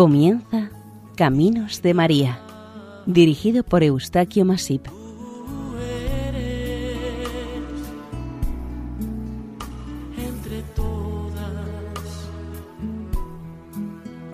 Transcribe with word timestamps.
Comienza 0.00 0.70
Caminos 1.14 1.82
de 1.82 1.92
María, 1.92 2.40
dirigido 3.04 3.62
por 3.62 3.82
Eustaquio 3.82 4.46
Masip. 4.46 4.86
entre 10.16 10.62
todas 10.74 11.52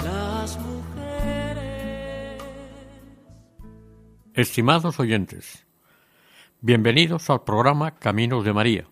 las 0.05 0.57
mujeres. 0.61 2.43
Estimados 4.35 5.01
oyentes, 5.01 5.67
bienvenidos 6.61 7.29
al 7.29 7.43
programa 7.43 7.97
Caminos 7.97 8.45
de 8.45 8.53
María, 8.53 8.87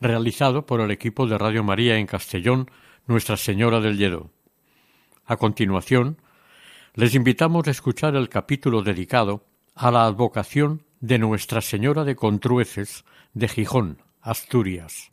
realizado 0.00 0.66
por 0.66 0.80
el 0.80 0.90
equipo 0.90 1.28
de 1.28 1.38
Radio 1.38 1.62
María 1.62 1.98
en 1.98 2.06
Castellón, 2.08 2.68
Nuestra 3.06 3.36
Señora 3.36 3.78
del 3.78 3.96
Lledo. 3.96 4.35
A 5.26 5.36
continuación, 5.36 6.18
les 6.94 7.14
invitamos 7.14 7.66
a 7.66 7.72
escuchar 7.72 8.14
el 8.14 8.28
capítulo 8.28 8.82
dedicado 8.82 9.44
a 9.74 9.90
la 9.90 10.04
advocación 10.04 10.84
de 11.00 11.18
Nuestra 11.18 11.60
Señora 11.60 12.04
de 12.04 12.14
Contrueces 12.14 13.04
de 13.34 13.48
Gijón, 13.48 14.02
Asturias. 14.22 15.10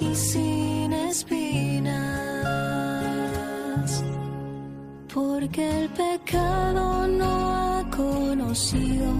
Y 0.00 0.14
sin 0.14 0.92
espinas. 0.92 1.94
Porque 5.12 5.62
el 5.80 5.88
pecado 5.90 7.06
no 7.08 7.50
ha 7.50 7.90
conocido 7.90 9.12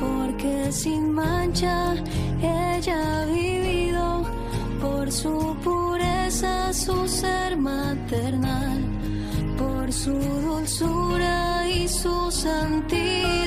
porque 0.00 0.70
sin 0.70 1.12
mancha 1.12 1.94
ella 2.40 3.22
ha 3.22 3.24
vivido. 3.26 4.24
Por 4.80 5.10
su 5.10 5.56
pureza 5.64 6.72
su 6.72 7.08
ser 7.08 7.56
maternal 7.56 8.96
por 9.56 9.92
su 9.92 10.12
dulzura 10.12 11.68
y 11.68 11.88
su 11.88 12.30
santidad, 12.30 13.45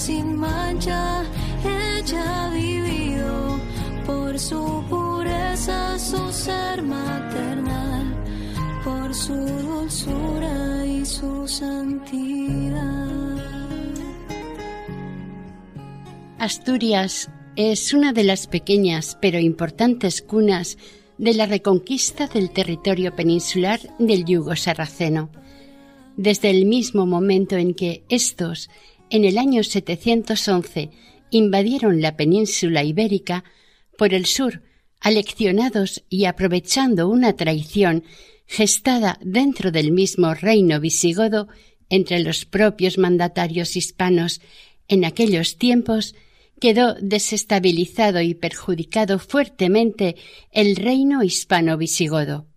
sin 0.00 0.34
mancha 0.34 1.22
ella 1.62 2.48
vivido, 2.54 3.60
por 4.06 4.38
su 4.38 4.82
pureza 4.88 5.98
su 5.98 6.32
ser 6.32 6.82
maternal, 6.82 8.06
por 8.82 9.14
su 9.14 9.34
dulzura 9.34 10.86
y 10.86 11.04
su 11.04 11.46
santidad. 11.46 13.36
Asturias 16.38 17.30
es 17.56 17.92
una 17.92 18.14
de 18.14 18.24
las 18.24 18.46
pequeñas 18.46 19.18
pero 19.20 19.38
importantes 19.38 20.22
cunas 20.22 20.78
de 21.18 21.34
la 21.34 21.44
reconquista 21.44 22.26
del 22.26 22.50
territorio 22.52 23.14
peninsular 23.14 23.80
del 23.98 24.24
yugo 24.24 24.56
sarraceno. 24.56 25.28
Desde 26.16 26.48
el 26.48 26.64
mismo 26.64 27.04
momento 27.04 27.56
en 27.56 27.74
que 27.74 28.02
estos, 28.08 28.70
en 29.10 29.24
el 29.24 29.38
año 29.38 29.62
711, 29.62 30.90
invadieron 31.30 32.00
la 32.00 32.16
península 32.16 32.84
ibérica, 32.84 33.44
por 33.96 34.14
el 34.14 34.26
sur, 34.26 34.62
aleccionados 35.00 36.04
y 36.08 36.24
aprovechando 36.24 37.08
una 37.08 37.34
traición 37.34 38.04
gestada 38.46 39.18
dentro 39.22 39.70
del 39.70 39.92
mismo 39.92 40.34
reino 40.34 40.80
visigodo 40.80 41.48
entre 41.88 42.20
los 42.20 42.44
propios 42.44 42.98
mandatarios 42.98 43.76
hispanos 43.76 44.40
en 44.88 45.04
aquellos 45.04 45.56
tiempos, 45.56 46.14
quedó 46.60 46.94
desestabilizado 47.00 48.20
y 48.20 48.34
perjudicado 48.34 49.18
fuertemente 49.18 50.16
el 50.52 50.76
reino 50.76 51.22
hispano-visigodo. 51.22 52.49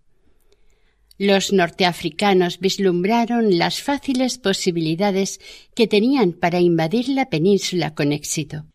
Los 1.18 1.52
norteafricanos 1.52 2.58
vislumbraron 2.58 3.56
las 3.56 3.80
fáciles 3.80 4.38
posibilidades 4.38 5.40
que 5.74 5.86
tenían 5.86 6.32
para 6.32 6.60
invadir 6.60 7.08
la 7.08 7.30
península 7.30 7.94
con 7.94 8.12
éxito. 8.12 8.66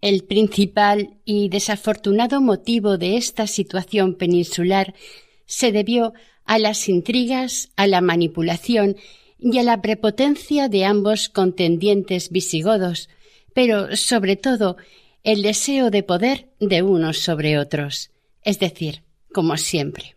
El 0.00 0.24
principal 0.24 1.18
y 1.24 1.48
desafortunado 1.48 2.40
motivo 2.40 2.98
de 2.98 3.16
esta 3.16 3.46
situación 3.46 4.14
peninsular 4.14 4.94
se 5.46 5.72
debió 5.72 6.14
a 6.44 6.58
las 6.58 6.88
intrigas, 6.88 7.70
a 7.76 7.86
la 7.86 8.00
manipulación 8.00 8.96
y 9.38 9.58
a 9.58 9.62
la 9.62 9.82
prepotencia 9.82 10.68
de 10.68 10.84
ambos 10.84 11.28
contendientes 11.28 12.30
visigodos, 12.30 13.08
pero 13.54 13.94
sobre 13.96 14.36
todo 14.36 14.76
el 15.22 15.42
deseo 15.42 15.90
de 15.90 16.02
poder 16.02 16.48
de 16.60 16.82
unos 16.82 17.18
sobre 17.18 17.58
otros, 17.58 18.10
es 18.42 18.58
decir, 18.58 19.02
como 19.32 19.56
siempre. 19.56 20.16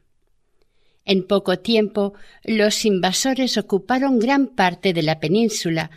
En 1.05 1.27
poco 1.27 1.59
tiempo 1.59 2.13
los 2.43 2.85
invasores 2.85 3.57
ocuparon 3.57 4.19
gran 4.19 4.47
parte 4.47 4.93
de 4.93 5.03
la 5.03 5.19
península, 5.19 5.91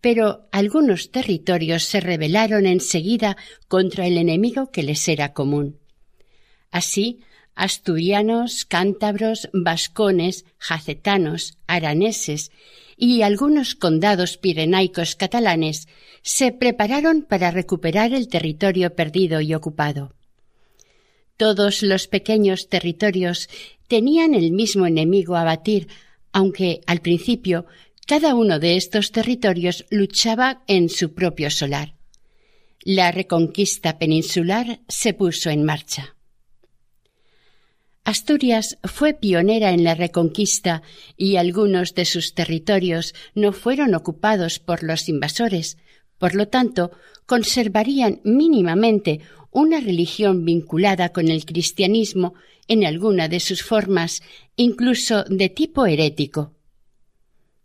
pero 0.00 0.48
algunos 0.52 1.10
territorios 1.10 1.84
se 1.84 2.00
rebelaron 2.00 2.66
enseguida 2.66 3.36
contra 3.66 4.06
el 4.06 4.16
enemigo 4.18 4.70
que 4.70 4.84
les 4.84 5.08
era 5.08 5.32
común. 5.32 5.78
Así, 6.70 7.20
asturianos, 7.54 8.64
cántabros, 8.64 9.48
vascones, 9.52 10.44
jacetanos, 10.58 11.58
araneses 11.66 12.52
y 12.96 13.22
algunos 13.22 13.74
condados 13.74 14.36
pirenaicos 14.36 15.16
catalanes 15.16 15.88
se 16.22 16.52
prepararon 16.52 17.22
para 17.22 17.50
recuperar 17.50 18.14
el 18.14 18.28
territorio 18.28 18.94
perdido 18.94 19.40
y 19.40 19.54
ocupado. 19.54 20.14
Todos 21.36 21.82
los 21.82 22.06
pequeños 22.06 22.68
territorios 22.68 23.48
tenían 23.92 24.32
el 24.32 24.52
mismo 24.52 24.86
enemigo 24.86 25.36
a 25.36 25.44
batir, 25.44 25.86
aunque 26.32 26.80
al 26.86 27.02
principio 27.02 27.66
cada 28.06 28.34
uno 28.34 28.58
de 28.58 28.78
estos 28.78 29.12
territorios 29.12 29.84
luchaba 29.90 30.62
en 30.66 30.88
su 30.88 31.12
propio 31.12 31.50
solar. 31.50 31.94
La 32.80 33.12
reconquista 33.12 33.98
peninsular 33.98 34.80
se 34.88 35.12
puso 35.12 35.50
en 35.50 35.64
marcha. 35.64 36.16
Asturias 38.02 38.78
fue 38.82 39.12
pionera 39.12 39.72
en 39.72 39.84
la 39.84 39.94
reconquista 39.94 40.80
y 41.18 41.36
algunos 41.36 41.94
de 41.94 42.06
sus 42.06 42.32
territorios 42.32 43.14
no 43.34 43.52
fueron 43.52 43.94
ocupados 43.94 44.58
por 44.58 44.82
los 44.82 45.10
invasores, 45.10 45.76
por 46.16 46.34
lo 46.34 46.48
tanto, 46.48 46.92
conservarían 47.26 48.22
mínimamente 48.24 49.20
una 49.50 49.80
religión 49.80 50.46
vinculada 50.46 51.10
con 51.10 51.28
el 51.28 51.44
cristianismo 51.44 52.32
en 52.68 52.84
alguna 52.84 53.28
de 53.28 53.40
sus 53.40 53.62
formas, 53.62 54.22
incluso 54.56 55.24
de 55.24 55.48
tipo 55.48 55.86
herético. 55.86 56.54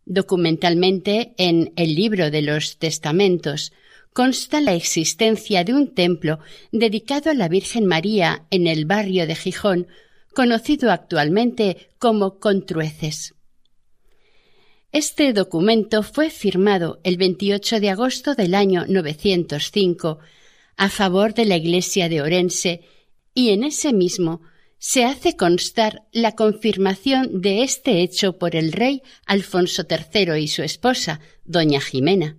Documentalmente, 0.05 1.33
en 1.37 1.73
el 1.75 1.95
libro 1.95 2.31
de 2.31 2.41
los 2.41 2.77
testamentos, 2.77 3.73
consta 4.13 4.61
la 4.61 4.73
existencia 4.73 5.63
de 5.63 5.73
un 5.73 5.93
templo 5.93 6.39
dedicado 6.71 7.29
a 7.29 7.33
la 7.33 7.49
Virgen 7.49 7.85
María 7.85 8.45
en 8.49 8.67
el 8.67 8.85
barrio 8.85 9.27
de 9.27 9.35
Gijón, 9.35 9.87
conocido 10.33 10.91
actualmente 10.91 11.89
como 11.99 12.39
Contrueces. 12.39 13.35
Este 14.91 15.33
documento 15.33 16.01
fue 16.01 16.29
firmado 16.29 16.99
el 17.03 17.17
28 17.17 17.79
de 17.79 17.89
agosto 17.89 18.33
del 18.33 18.55
año 18.55 18.85
905 18.87 20.19
a 20.77 20.89
favor 20.89 21.33
de 21.33 21.45
la 21.45 21.57
Iglesia 21.57 22.07
de 22.07 22.21
Orense 22.21 22.81
y 23.33 23.49
en 23.49 23.63
ese 23.63 23.91
mismo 23.93 24.41
se 24.79 25.05
hace 25.05 25.35
constar 25.35 26.03
la 26.11 26.33
confirmación 26.33 27.41
de 27.41 27.63
este 27.63 28.01
hecho 28.01 28.37
por 28.37 28.55
el 28.55 28.71
rey 28.71 29.01
Alfonso 29.25 29.83
III 29.89 30.39
y 30.39 30.47
su 30.47 30.63
esposa, 30.63 31.19
doña 31.45 31.81
Jimena. 31.81 32.37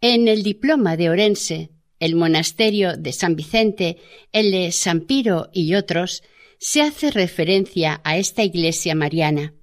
En 0.00 0.28
el 0.28 0.42
diploma 0.42 0.96
de 0.96 1.10
Orense, 1.10 1.70
el 1.98 2.14
monasterio 2.14 2.96
de 2.96 3.12
San 3.12 3.36
Vicente, 3.36 3.98
el 4.32 4.50
de 4.50 4.72
San 4.72 5.02
Piro 5.02 5.50
y 5.52 5.74
otros, 5.74 6.22
se 6.58 6.82
hace 6.82 7.10
referencia 7.10 8.00
a 8.04 8.16
esta 8.18 8.42
iglesia 8.42 8.94
mariana. 8.94 9.54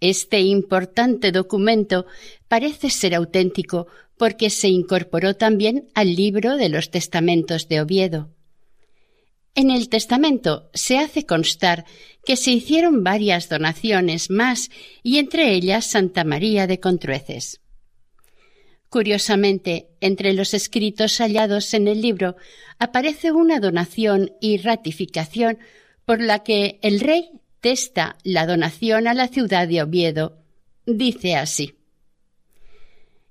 Este 0.00 0.40
importante 0.40 1.32
documento 1.32 2.06
parece 2.48 2.90
ser 2.90 3.14
auténtico 3.14 3.86
porque 4.18 4.50
se 4.50 4.68
incorporó 4.68 5.34
también 5.34 5.88
al 5.94 6.14
libro 6.14 6.56
de 6.56 6.68
los 6.68 6.90
testamentos 6.90 7.68
de 7.68 7.80
Oviedo. 7.80 8.30
En 9.54 9.70
el 9.70 9.88
testamento 9.88 10.68
se 10.74 10.98
hace 10.98 11.26
constar 11.26 11.84
que 12.24 12.36
se 12.36 12.50
hicieron 12.50 13.04
varias 13.04 13.48
donaciones 13.48 14.30
más 14.30 14.70
y 15.02 15.18
entre 15.18 15.52
ellas 15.52 15.86
Santa 15.86 16.24
María 16.24 16.66
de 16.66 16.80
Contrueces. 16.80 17.60
Curiosamente, 18.88 19.88
entre 20.00 20.32
los 20.32 20.54
escritos 20.54 21.18
hallados 21.18 21.74
en 21.74 21.88
el 21.88 22.00
libro 22.00 22.36
aparece 22.78 23.32
una 23.32 23.60
donación 23.60 24.32
y 24.40 24.58
ratificación 24.58 25.58
por 26.04 26.20
la 26.20 26.42
que 26.42 26.78
el 26.82 27.00
rey 27.00 27.30
testa 27.60 28.18
la 28.24 28.46
donación 28.46 29.06
a 29.06 29.14
la 29.14 29.28
ciudad 29.28 29.68
de 29.68 29.82
Oviedo. 29.82 30.38
Dice 30.84 31.36
así. 31.36 31.74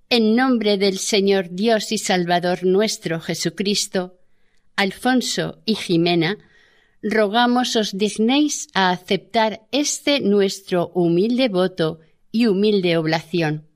En 0.10 0.36
nombre 0.36 0.78
del 0.78 1.00
Señor 1.00 1.50
Dios 1.52 1.92
y 1.92 1.98
Salvador 1.98 2.66
nuestro 2.66 3.20
Jesucristo, 3.20 4.20
Alfonso 4.76 5.62
y 5.66 5.76
Jimena, 5.76 6.38
rogamos 7.02 7.76
os 7.76 7.98
dignéis 7.98 8.68
a 8.74 8.92
aceptar 8.92 9.62
este 9.72 10.20
nuestro 10.20 10.90
humilde 10.94 11.50
voto 11.50 12.00
y 12.32 12.48
humilde 12.48 12.98
oblación 12.98 13.68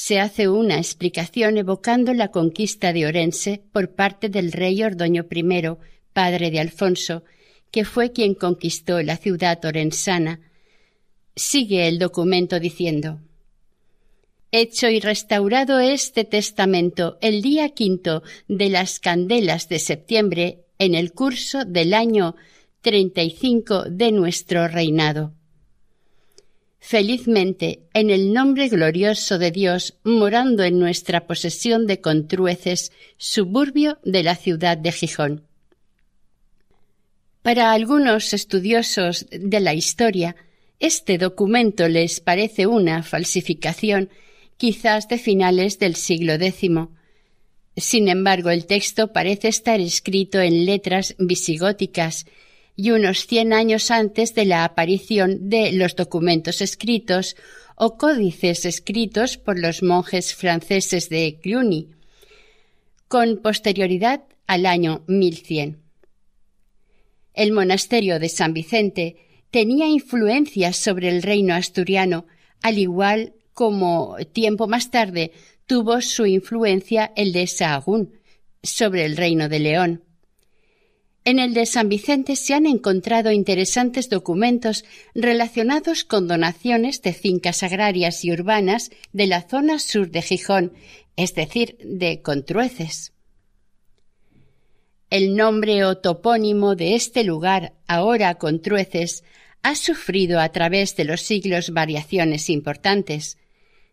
se 0.00 0.20
hace 0.20 0.48
una 0.48 0.76
explicación 0.76 1.58
evocando 1.58 2.14
la 2.14 2.28
conquista 2.28 2.92
de 2.92 3.04
Orense 3.04 3.64
por 3.72 3.96
parte 3.96 4.28
del 4.28 4.52
rey 4.52 4.80
Ordoño 4.84 5.26
I, 5.28 5.76
padre 6.12 6.52
de 6.52 6.60
Alfonso, 6.60 7.24
que 7.72 7.84
fue 7.84 8.12
quien 8.12 8.34
conquistó 8.34 9.02
la 9.02 9.16
ciudad 9.16 9.58
orensana. 9.64 10.38
Sigue 11.34 11.88
el 11.88 11.98
documento 11.98 12.60
diciendo 12.60 13.20
Hecho 14.50 14.88
y 14.88 15.00
restaurado 15.00 15.78
este 15.78 16.24
testamento 16.24 17.18
el 17.20 17.42
día 17.42 17.70
quinto 17.70 18.22
de 18.48 18.70
las 18.70 18.98
candelas 18.98 19.68
de 19.68 19.78
septiembre 19.78 20.64
en 20.78 20.94
el 20.94 21.12
curso 21.12 21.64
del 21.64 21.92
año 21.92 22.34
treinta 22.80 23.22
y 23.22 23.30
cinco 23.30 23.84
de 23.84 24.12
nuestro 24.12 24.68
reinado 24.68 25.34
felizmente 26.88 27.82
en 27.92 28.08
el 28.08 28.32
nombre 28.32 28.68
glorioso 28.68 29.38
de 29.38 29.50
Dios, 29.50 29.98
morando 30.04 30.62
en 30.62 30.78
nuestra 30.78 31.26
posesión 31.26 31.86
de 31.86 32.00
Contrueces, 32.00 32.92
suburbio 33.18 33.98
de 34.04 34.22
la 34.22 34.36
ciudad 34.36 34.78
de 34.78 34.92
Gijón. 34.92 35.44
Para 37.42 37.72
algunos 37.72 38.32
estudiosos 38.32 39.26
de 39.30 39.60
la 39.60 39.74
historia, 39.74 40.36
este 40.80 41.18
documento 41.18 41.88
les 41.88 42.20
parece 42.20 42.66
una 42.66 43.02
falsificación, 43.02 44.08
quizás 44.58 45.08
de 45.08 45.18
finales 45.18 45.78
del 45.78 45.94
siglo 45.94 46.34
X. 46.34 46.70
Sin 47.76 48.08
embargo, 48.08 48.50
el 48.50 48.66
texto 48.66 49.12
parece 49.12 49.48
estar 49.48 49.80
escrito 49.80 50.40
en 50.40 50.66
letras 50.66 51.14
visigóticas 51.18 52.26
y 52.76 52.90
unos 52.90 53.26
cien 53.26 53.52
años 53.52 53.90
antes 53.90 54.34
de 54.34 54.44
la 54.44 54.64
aparición 54.64 55.48
de 55.48 55.72
los 55.72 55.96
documentos 55.96 56.60
escritos 56.60 57.36
o 57.76 57.96
códices 57.96 58.64
escritos 58.64 59.36
por 59.36 59.58
los 59.58 59.82
monjes 59.82 60.34
franceses 60.34 61.08
de 61.08 61.38
Cluny, 61.40 61.88
con 63.06 63.38
posterioridad 63.38 64.24
al 64.48 64.66
año 64.66 65.04
1100. 65.06 65.80
El 67.34 67.52
monasterio 67.52 68.18
de 68.18 68.28
San 68.28 68.52
Vicente 68.52 69.16
tenía 69.52 69.86
influencia 69.86 70.72
sobre 70.72 71.08
el 71.08 71.22
reino 71.22 71.54
asturiano, 71.54 72.26
al 72.62 72.78
igual 72.78 73.34
como 73.58 74.16
tiempo 74.32 74.68
más 74.68 74.92
tarde 74.92 75.32
tuvo 75.66 76.00
su 76.00 76.26
influencia 76.26 77.12
el 77.16 77.32
de 77.32 77.48
Sahagún 77.48 78.12
sobre 78.62 79.04
el 79.04 79.16
reino 79.16 79.48
de 79.48 79.58
León. 79.58 80.04
En 81.24 81.40
el 81.40 81.54
de 81.54 81.66
San 81.66 81.88
Vicente 81.88 82.36
se 82.36 82.54
han 82.54 82.66
encontrado 82.66 83.32
interesantes 83.32 84.08
documentos 84.08 84.84
relacionados 85.12 86.04
con 86.04 86.28
donaciones 86.28 87.02
de 87.02 87.12
fincas 87.12 87.64
agrarias 87.64 88.24
y 88.24 88.30
urbanas 88.30 88.92
de 89.12 89.26
la 89.26 89.42
zona 89.42 89.80
sur 89.80 90.08
de 90.08 90.22
Gijón, 90.22 90.72
es 91.16 91.34
decir, 91.34 91.78
de 91.82 92.22
Contrueces. 92.22 93.12
El 95.10 95.34
nombre 95.34 95.84
o 95.84 95.98
topónimo 95.98 96.76
de 96.76 96.94
este 96.94 97.24
lugar, 97.24 97.72
ahora 97.88 98.36
Contrueces, 98.36 99.24
ha 99.64 99.74
sufrido 99.74 100.38
a 100.38 100.50
través 100.50 100.94
de 100.94 101.04
los 101.04 101.22
siglos 101.22 101.70
variaciones 101.70 102.50
importantes. 102.50 103.36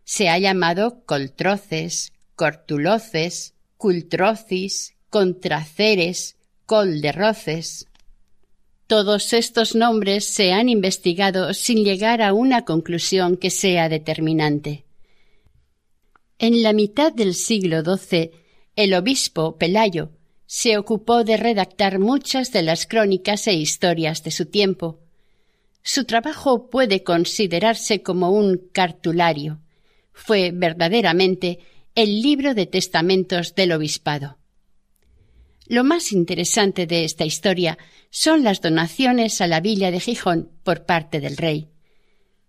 Se 0.08 0.28
ha 0.28 0.38
llamado 0.38 1.02
Coltroces, 1.04 2.12
Cortuloces, 2.36 3.54
Cultrocis, 3.76 4.94
Contraceres, 5.10 6.36
col 6.64 7.00
de 7.00 7.10
roces. 7.10 7.88
Todos 8.86 9.32
estos 9.32 9.74
nombres 9.74 10.24
se 10.24 10.52
han 10.52 10.68
investigado 10.68 11.52
sin 11.54 11.82
llegar 11.82 12.22
a 12.22 12.34
una 12.34 12.64
conclusión 12.64 13.36
que 13.36 13.50
sea 13.50 13.88
determinante. 13.88 14.84
En 16.38 16.62
la 16.62 16.72
mitad 16.72 17.12
del 17.12 17.34
siglo 17.34 17.82
XII, 17.82 18.30
el 18.76 18.94
obispo 18.94 19.56
Pelayo 19.56 20.10
se 20.46 20.78
ocupó 20.78 21.24
de 21.24 21.36
redactar 21.36 21.98
muchas 21.98 22.52
de 22.52 22.62
las 22.62 22.86
crónicas 22.86 23.48
e 23.48 23.54
historias 23.54 24.22
de 24.22 24.30
su 24.30 24.46
tiempo. 24.46 25.00
Su 25.82 26.04
trabajo 26.04 26.70
puede 26.70 27.02
considerarse 27.02 28.04
como 28.04 28.30
un 28.30 28.68
cartulario. 28.72 29.58
Fue 30.18 30.50
verdaderamente 30.50 31.58
el 31.94 32.22
libro 32.22 32.54
de 32.54 32.64
testamentos 32.64 33.54
del 33.54 33.72
obispado. 33.72 34.38
Lo 35.66 35.84
más 35.84 36.10
interesante 36.10 36.86
de 36.86 37.04
esta 37.04 37.26
historia 37.26 37.76
son 38.08 38.42
las 38.42 38.62
donaciones 38.62 39.42
a 39.42 39.46
la 39.46 39.60
villa 39.60 39.90
de 39.90 40.00
Gijón 40.00 40.50
por 40.64 40.86
parte 40.86 41.20
del 41.20 41.36
rey. 41.36 41.68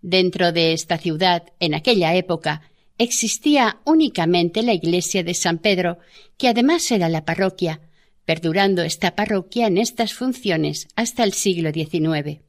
Dentro 0.02 0.54
de 0.54 0.72
esta 0.72 0.98
ciudad, 0.98 1.44
en 1.60 1.76
aquella 1.76 2.16
época, 2.16 2.62
existía 2.98 3.82
únicamente 3.84 4.64
la 4.64 4.74
iglesia 4.74 5.24
de 5.24 5.34
San 5.34 5.60
Pedro, 5.60 6.00
que 6.38 6.48
además 6.48 6.90
era 6.90 7.10
la 7.10 7.26
parroquia, 7.26 7.82
perdurando 8.24 8.82
esta 8.82 9.14
parroquia 9.14 9.68
en 9.68 9.78
estas 9.78 10.14
funciones 10.14 10.88
hasta 10.96 11.26
el 11.26 11.34
siglo 11.34 11.72
XIX. 11.74 12.40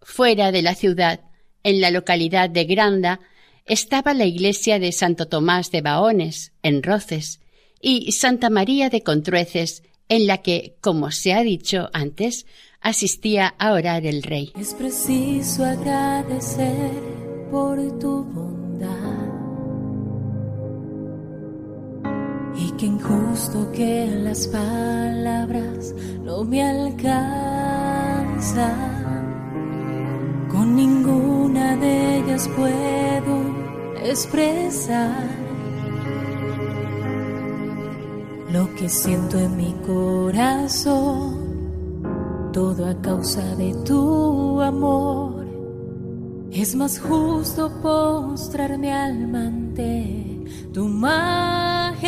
Fuera 0.00 0.52
de 0.52 0.62
la 0.62 0.76
ciudad, 0.76 1.20
en 1.64 1.80
la 1.80 1.90
localidad 1.90 2.48
de 2.48 2.64
Granda, 2.64 3.20
estaba 3.68 4.14
la 4.14 4.24
iglesia 4.24 4.78
de 4.78 4.92
Santo 4.92 5.26
Tomás 5.28 5.70
de 5.70 5.82
Baones, 5.82 6.52
en 6.62 6.82
Roces, 6.82 7.40
y 7.80 8.12
Santa 8.12 8.50
María 8.50 8.90
de 8.90 9.02
Contrueces, 9.02 9.82
en 10.08 10.26
la 10.26 10.38
que, 10.38 10.76
como 10.80 11.10
se 11.10 11.34
ha 11.34 11.42
dicho 11.42 11.90
antes, 11.92 12.46
asistía 12.80 13.54
a 13.58 13.72
orar 13.72 14.06
el 14.06 14.22
rey. 14.22 14.52
Es 14.58 14.74
preciso 14.74 15.64
agradecer 15.64 16.92
por 17.50 17.76
tu 17.98 18.24
bondad 18.24 18.88
y 22.56 22.70
que 22.72 22.86
injusto 22.86 23.70
que 23.72 24.06
las 24.22 24.48
palabras 24.48 25.94
no 26.22 26.44
me 26.44 26.62
alcanzan. 26.62 27.68
Con 30.48 30.74
ninguna 30.74 31.76
de 31.76 32.18
ellas 32.18 32.48
puedo 32.56 33.57
expresar 34.04 35.28
lo 38.52 38.74
que 38.76 38.88
siento 38.88 39.38
en 39.38 39.56
mi 39.56 39.74
corazón, 39.86 41.36
todo 42.52 42.86
a 42.88 42.94
causa 43.00 43.54
de 43.56 43.74
tu 43.84 44.60
amor. 44.60 45.46
Es 46.50 46.74
más 46.74 46.98
justo 46.98 47.70
postrarme 47.82 48.92
al 48.92 49.34
ante 49.34 50.44
tu 50.72 50.88
majestad, 50.88 51.98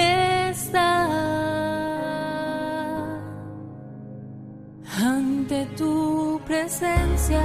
ante 4.99 5.67
tu 5.77 6.41
presencia 6.47 7.43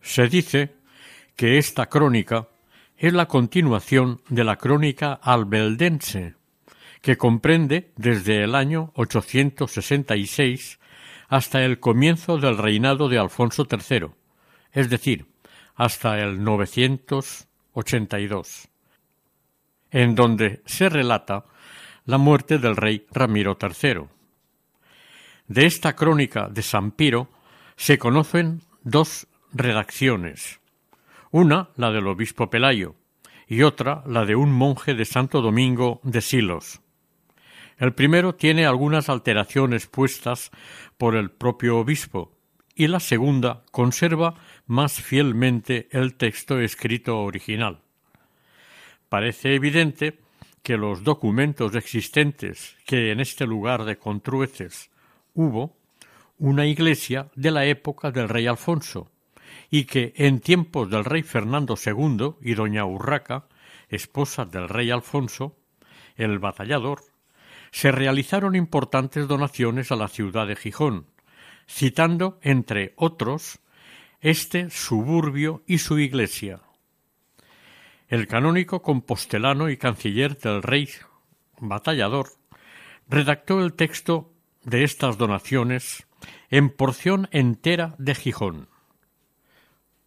Se 0.00 0.26
dice 0.26 0.74
que 1.36 1.56
esta 1.56 1.86
crónica 1.86 2.48
es 2.96 3.12
la 3.12 3.26
continuación 3.26 4.22
de 4.28 4.42
la 4.42 4.56
crónica 4.56 5.20
albeldense, 5.22 6.34
que 7.00 7.16
comprende 7.16 7.92
desde 7.94 8.42
el 8.42 8.56
año 8.56 8.90
866 8.96 10.80
hasta 11.28 11.64
el 11.64 11.78
comienzo 11.78 12.38
del 12.38 12.58
reinado 12.58 13.08
de 13.08 13.20
Alfonso 13.20 13.68
III, 13.70 14.08
es 14.72 14.90
decir, 14.90 15.26
hasta 15.76 16.18
el 16.18 16.42
982, 16.42 18.68
en 19.92 20.16
donde 20.16 20.60
se 20.66 20.88
relata 20.88 21.44
la 22.04 22.18
muerte 22.18 22.58
del 22.58 22.74
rey 22.74 23.06
Ramiro 23.12 23.56
III. 23.60 24.15
De 25.48 25.64
esta 25.64 25.94
crónica 25.94 26.48
de 26.48 26.62
San 26.62 26.90
Piro 26.90 27.28
se 27.76 27.98
conocen 27.98 28.62
dos 28.82 29.28
redacciones, 29.52 30.60
una 31.30 31.68
la 31.76 31.92
del 31.92 32.08
obispo 32.08 32.50
Pelayo 32.50 32.96
y 33.46 33.62
otra 33.62 34.02
la 34.06 34.24
de 34.24 34.34
un 34.34 34.50
monje 34.50 34.94
de 34.94 35.04
Santo 35.04 35.40
Domingo 35.40 36.00
de 36.02 36.20
Silos. 36.20 36.80
El 37.78 37.92
primero 37.92 38.34
tiene 38.34 38.66
algunas 38.66 39.08
alteraciones 39.08 39.86
puestas 39.86 40.50
por 40.98 41.14
el 41.14 41.30
propio 41.30 41.78
obispo 41.78 42.32
y 42.74 42.88
la 42.88 42.98
segunda 42.98 43.62
conserva 43.70 44.34
más 44.66 45.00
fielmente 45.00 45.88
el 45.92 46.14
texto 46.14 46.58
escrito 46.58 47.20
original. 47.20 47.82
Parece 49.08 49.54
evidente 49.54 50.18
que 50.64 50.76
los 50.76 51.04
documentos 51.04 51.76
existentes 51.76 52.76
que 52.84 53.12
en 53.12 53.20
este 53.20 53.46
lugar 53.46 53.84
de 53.84 53.96
Contrueces 53.96 54.90
hubo 55.36 55.76
una 56.38 56.66
iglesia 56.66 57.28
de 57.36 57.50
la 57.52 57.64
época 57.66 58.10
del 58.10 58.28
rey 58.28 58.46
Alfonso, 58.46 59.10
y 59.70 59.84
que 59.84 60.12
en 60.16 60.40
tiempos 60.40 60.90
del 60.90 61.04
rey 61.04 61.22
Fernando 61.22 61.76
II 61.76 62.34
y 62.40 62.54
doña 62.54 62.84
Urraca, 62.84 63.46
esposa 63.88 64.44
del 64.44 64.68
rey 64.68 64.90
Alfonso, 64.90 65.56
el 66.16 66.38
batallador, 66.38 67.02
se 67.70 67.92
realizaron 67.92 68.56
importantes 68.56 69.28
donaciones 69.28 69.92
a 69.92 69.96
la 69.96 70.08
ciudad 70.08 70.46
de 70.46 70.56
Gijón, 70.56 71.06
citando, 71.68 72.38
entre 72.42 72.94
otros, 72.96 73.60
este 74.20 74.70
suburbio 74.70 75.62
y 75.66 75.78
su 75.78 75.98
iglesia. 75.98 76.60
El 78.08 78.26
canónico 78.28 78.82
compostelano 78.82 79.68
y 79.68 79.76
canciller 79.76 80.38
del 80.38 80.62
rey 80.62 80.88
batallador 81.58 82.30
redactó 83.08 83.60
el 83.62 83.74
texto 83.74 84.32
de 84.66 84.84
estas 84.84 85.16
donaciones 85.16 86.06
en 86.50 86.70
porción 86.70 87.28
entera 87.30 87.94
de 87.98 88.14
Gijón. 88.14 88.68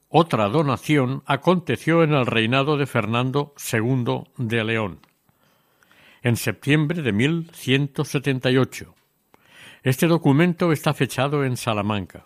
Otra 0.10 0.50
donación 0.50 1.24
aconteció 1.26 2.04
en 2.04 2.14
el 2.14 2.26
reinado 2.26 2.78
de 2.78 2.86
Fernando 2.86 3.54
II 3.72 4.24
de 4.38 4.64
León, 4.64 5.00
en 6.22 6.36
septiembre 6.36 7.02
de 7.02 7.14
1178. 7.14 8.96
Este 9.84 10.08
documento 10.08 10.74
está 10.74 10.94
fechado 10.94 11.46
en 11.46 11.56
Salamanca. 11.56 12.26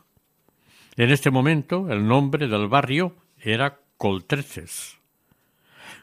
En 0.95 1.11
este 1.11 1.29
momento 1.29 1.91
el 1.91 2.07
nombre 2.07 2.47
del 2.47 2.67
barrio 2.67 3.15
era 3.37 3.79
Coltreces. 3.97 4.97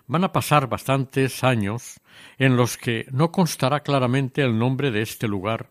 Van 0.06 0.22
a 0.22 0.32
pasar 0.32 0.68
bastantes 0.68 1.42
años 1.42 2.00
en 2.38 2.56
los 2.56 2.76
que 2.76 3.06
no 3.10 3.32
constará 3.32 3.80
claramente 3.80 4.42
el 4.42 4.58
nombre 4.58 4.90
de 4.90 5.02
este 5.02 5.26
lugar, 5.26 5.70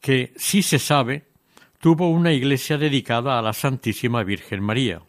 que 0.00 0.32
sí 0.36 0.62
se 0.62 0.78
sabe 0.78 1.28
tuvo 1.80 2.10
una 2.10 2.32
iglesia 2.32 2.76
dedicada 2.78 3.38
a 3.38 3.42
la 3.42 3.52
Santísima 3.52 4.24
Virgen 4.24 4.62
María, 4.62 5.02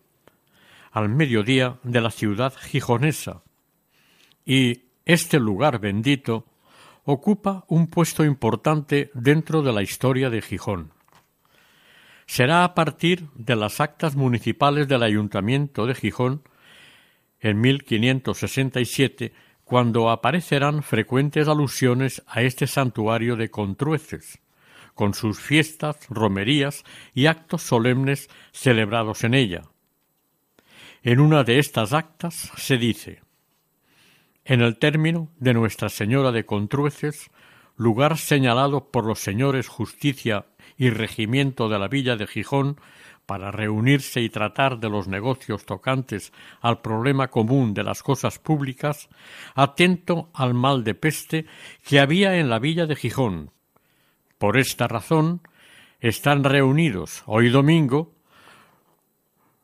al 0.92 1.10
mediodía 1.10 1.80
de 1.84 2.02
la 2.02 2.12
ciudad 2.12 2.54
gijonesa, 2.54 3.44
y 4.46 4.84
este 5.06 5.40
lugar 5.40 5.80
bendito 5.80 6.46
ocupa 7.04 7.66
un 7.68 7.88
puesto 7.88 8.24
importante 8.24 9.10
dentro 9.14 9.62
de 9.62 9.74
la 9.74 9.82
historia 9.82 10.30
de 10.30 10.42
Gijón. 10.42 10.92
Será 12.28 12.64
a 12.64 12.76
partir 12.76 13.28
de 13.34 13.56
las 13.56 13.80
actas 13.80 14.16
municipales 14.16 14.88
del 14.88 15.02
Ayuntamiento 15.02 15.88
de 15.88 15.96
Gijón 15.96 16.44
en 17.40 17.60
1567 17.60 19.34
cuando 19.64 20.10
aparecerán 20.12 20.84
frecuentes 20.84 21.48
alusiones 21.48 22.24
a 22.28 22.44
este 22.44 22.68
santuario 22.68 23.36
de 23.36 23.50
Contrueces, 23.50 24.40
con 25.00 25.14
sus 25.14 25.40
fiestas, 25.40 25.96
romerías 26.10 26.84
y 27.14 27.28
actos 27.28 27.62
solemnes 27.62 28.30
celebrados 28.52 29.24
en 29.24 29.34
ella. 29.34 29.62
En 31.04 31.22
una 31.22 31.46
de 31.46 31.58
estas 31.58 31.94
actas 31.94 32.52
se 32.58 32.78
dice 32.78 33.22
En 34.44 34.60
el 34.60 34.78
término 34.78 35.30
de 35.38 35.54
Nuestra 35.54 35.88
Señora 35.88 36.34
de 36.34 36.46
Contrueces, 36.46 37.32
lugar 37.78 38.18
señalado 38.18 38.92
por 38.92 39.06
los 39.06 39.20
señores 39.20 39.70
Justicia 39.70 40.48
y 40.76 40.90
Regimiento 40.90 41.70
de 41.70 41.80
la 41.80 41.88
Villa 41.88 42.18
de 42.18 42.28
Gijón 42.28 42.76
para 43.26 43.52
reunirse 43.52 44.20
y 44.20 44.28
tratar 44.28 44.82
de 44.82 44.90
los 44.90 45.08
negocios 45.08 45.66
tocantes 45.66 46.34
al 46.60 46.82
problema 46.82 47.30
común 47.30 47.74
de 47.74 47.86
las 47.86 48.04
cosas 48.04 48.38
públicas, 48.38 49.08
atento 49.56 50.30
al 50.34 50.54
mal 50.56 50.84
de 50.84 50.94
peste 50.94 51.46
que 51.88 52.02
había 52.02 52.36
en 52.36 52.50
la 52.50 52.60
villa 52.60 52.86
de 52.86 52.98
Gijón, 52.98 53.52
por 54.40 54.58
esta 54.58 54.88
razón, 54.88 55.42
están 56.00 56.44
reunidos 56.44 57.24
hoy 57.28 57.50
domingo 57.50 58.16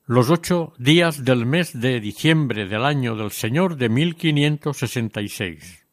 los 0.05 0.29
ocho 0.29 0.74
días 0.77 1.24
del 1.24 1.48
mes 1.48 1.79
de 1.79 2.00
diciembre 2.00 2.67
del 2.67 2.86
año 2.86 3.15
del 3.15 3.32
Señor 3.32 3.77
de 3.77 3.89
1566. 3.89 5.88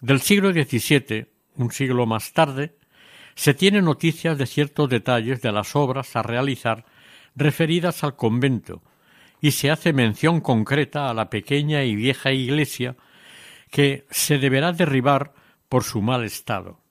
Del 0.00 0.20
siglo 0.20 0.50
XVII, 0.50 1.28
un 1.56 1.70
siglo 1.70 2.06
más 2.06 2.32
tarde, 2.32 2.74
se 3.36 3.54
tiene 3.54 3.82
noticias 3.82 4.36
de 4.36 4.46
ciertos 4.46 4.88
detalles 4.88 5.40
de 5.42 5.52
las 5.52 5.76
obras 5.76 6.16
a 6.16 6.22
realizar 6.22 6.84
referidas 7.36 8.02
al 8.02 8.16
convento, 8.16 8.82
y 9.40 9.52
se 9.52 9.70
hace 9.70 9.92
mención 9.92 10.40
concreta 10.40 11.10
a 11.10 11.14
la 11.14 11.28
pequeña 11.28 11.84
y 11.84 11.94
vieja 11.94 12.32
iglesia 12.32 12.96
que 13.70 14.06
se 14.10 14.38
deberá 14.38 14.72
derribar 14.72 15.34
por 15.68 15.84
su 15.84 16.00
mal 16.00 16.24
estado. 16.24 16.81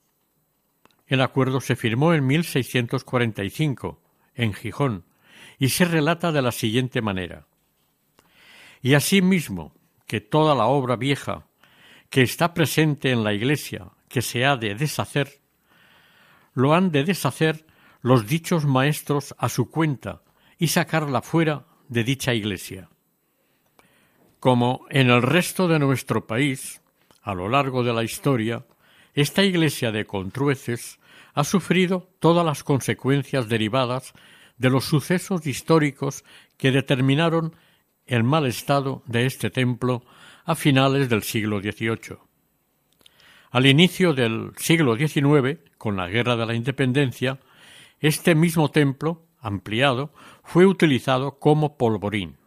El 1.11 1.19
acuerdo 1.19 1.59
se 1.59 1.75
firmó 1.75 2.13
en 2.13 2.25
1645, 2.25 4.01
en 4.33 4.53
Gijón, 4.53 5.03
y 5.59 5.67
se 5.67 5.83
relata 5.83 6.31
de 6.31 6.41
la 6.41 6.53
siguiente 6.53 7.01
manera. 7.01 7.47
Y 8.81 8.93
asimismo, 8.93 9.75
que 10.07 10.21
toda 10.21 10.55
la 10.55 10.67
obra 10.67 10.95
vieja 10.95 11.47
que 12.09 12.21
está 12.21 12.53
presente 12.53 13.11
en 13.11 13.25
la 13.25 13.33
Iglesia, 13.33 13.89
que 14.07 14.21
se 14.21 14.45
ha 14.45 14.55
de 14.55 14.73
deshacer, 14.73 15.41
lo 16.53 16.73
han 16.73 16.91
de 16.91 17.03
deshacer 17.03 17.65
los 18.01 18.25
dichos 18.25 18.65
maestros 18.65 19.35
a 19.37 19.49
su 19.49 19.69
cuenta 19.69 20.21
y 20.57 20.69
sacarla 20.69 21.21
fuera 21.21 21.65
de 21.89 22.05
dicha 22.05 22.33
Iglesia. 22.33 22.87
Como 24.39 24.85
en 24.89 25.09
el 25.09 25.21
resto 25.21 25.67
de 25.67 25.77
nuestro 25.77 26.25
país, 26.25 26.81
a 27.21 27.33
lo 27.33 27.49
largo 27.49 27.83
de 27.83 27.91
la 27.91 28.05
historia, 28.05 28.65
esta 29.13 29.43
Iglesia 29.43 29.91
de 29.91 30.05
Contrueces 30.05 31.00
ha 31.33 31.43
sufrido 31.43 32.09
todas 32.19 32.45
las 32.45 32.63
consecuencias 32.63 33.47
derivadas 33.47 34.13
de 34.57 34.69
los 34.69 34.85
sucesos 34.85 35.47
históricos 35.47 36.23
que 36.57 36.71
determinaron 36.71 37.55
el 38.05 38.23
mal 38.23 38.45
estado 38.45 39.03
de 39.05 39.25
este 39.25 39.49
templo 39.49 40.03
a 40.45 40.55
finales 40.55 41.09
del 41.09 41.23
siglo 41.23 41.59
XVIII. 41.59 42.17
Al 43.51 43.65
inicio 43.65 44.13
del 44.13 44.51
siglo 44.57 44.95
XIX, 44.95 45.59
con 45.77 45.97
la 45.97 46.07
Guerra 46.07 46.35
de 46.35 46.45
la 46.45 46.53
Independencia, 46.53 47.39
este 47.99 48.35
mismo 48.35 48.71
templo, 48.71 49.25
ampliado, 49.39 50.13
fue 50.43 50.65
utilizado 50.65 51.39
como 51.39 51.77
polvorín. 51.77 52.37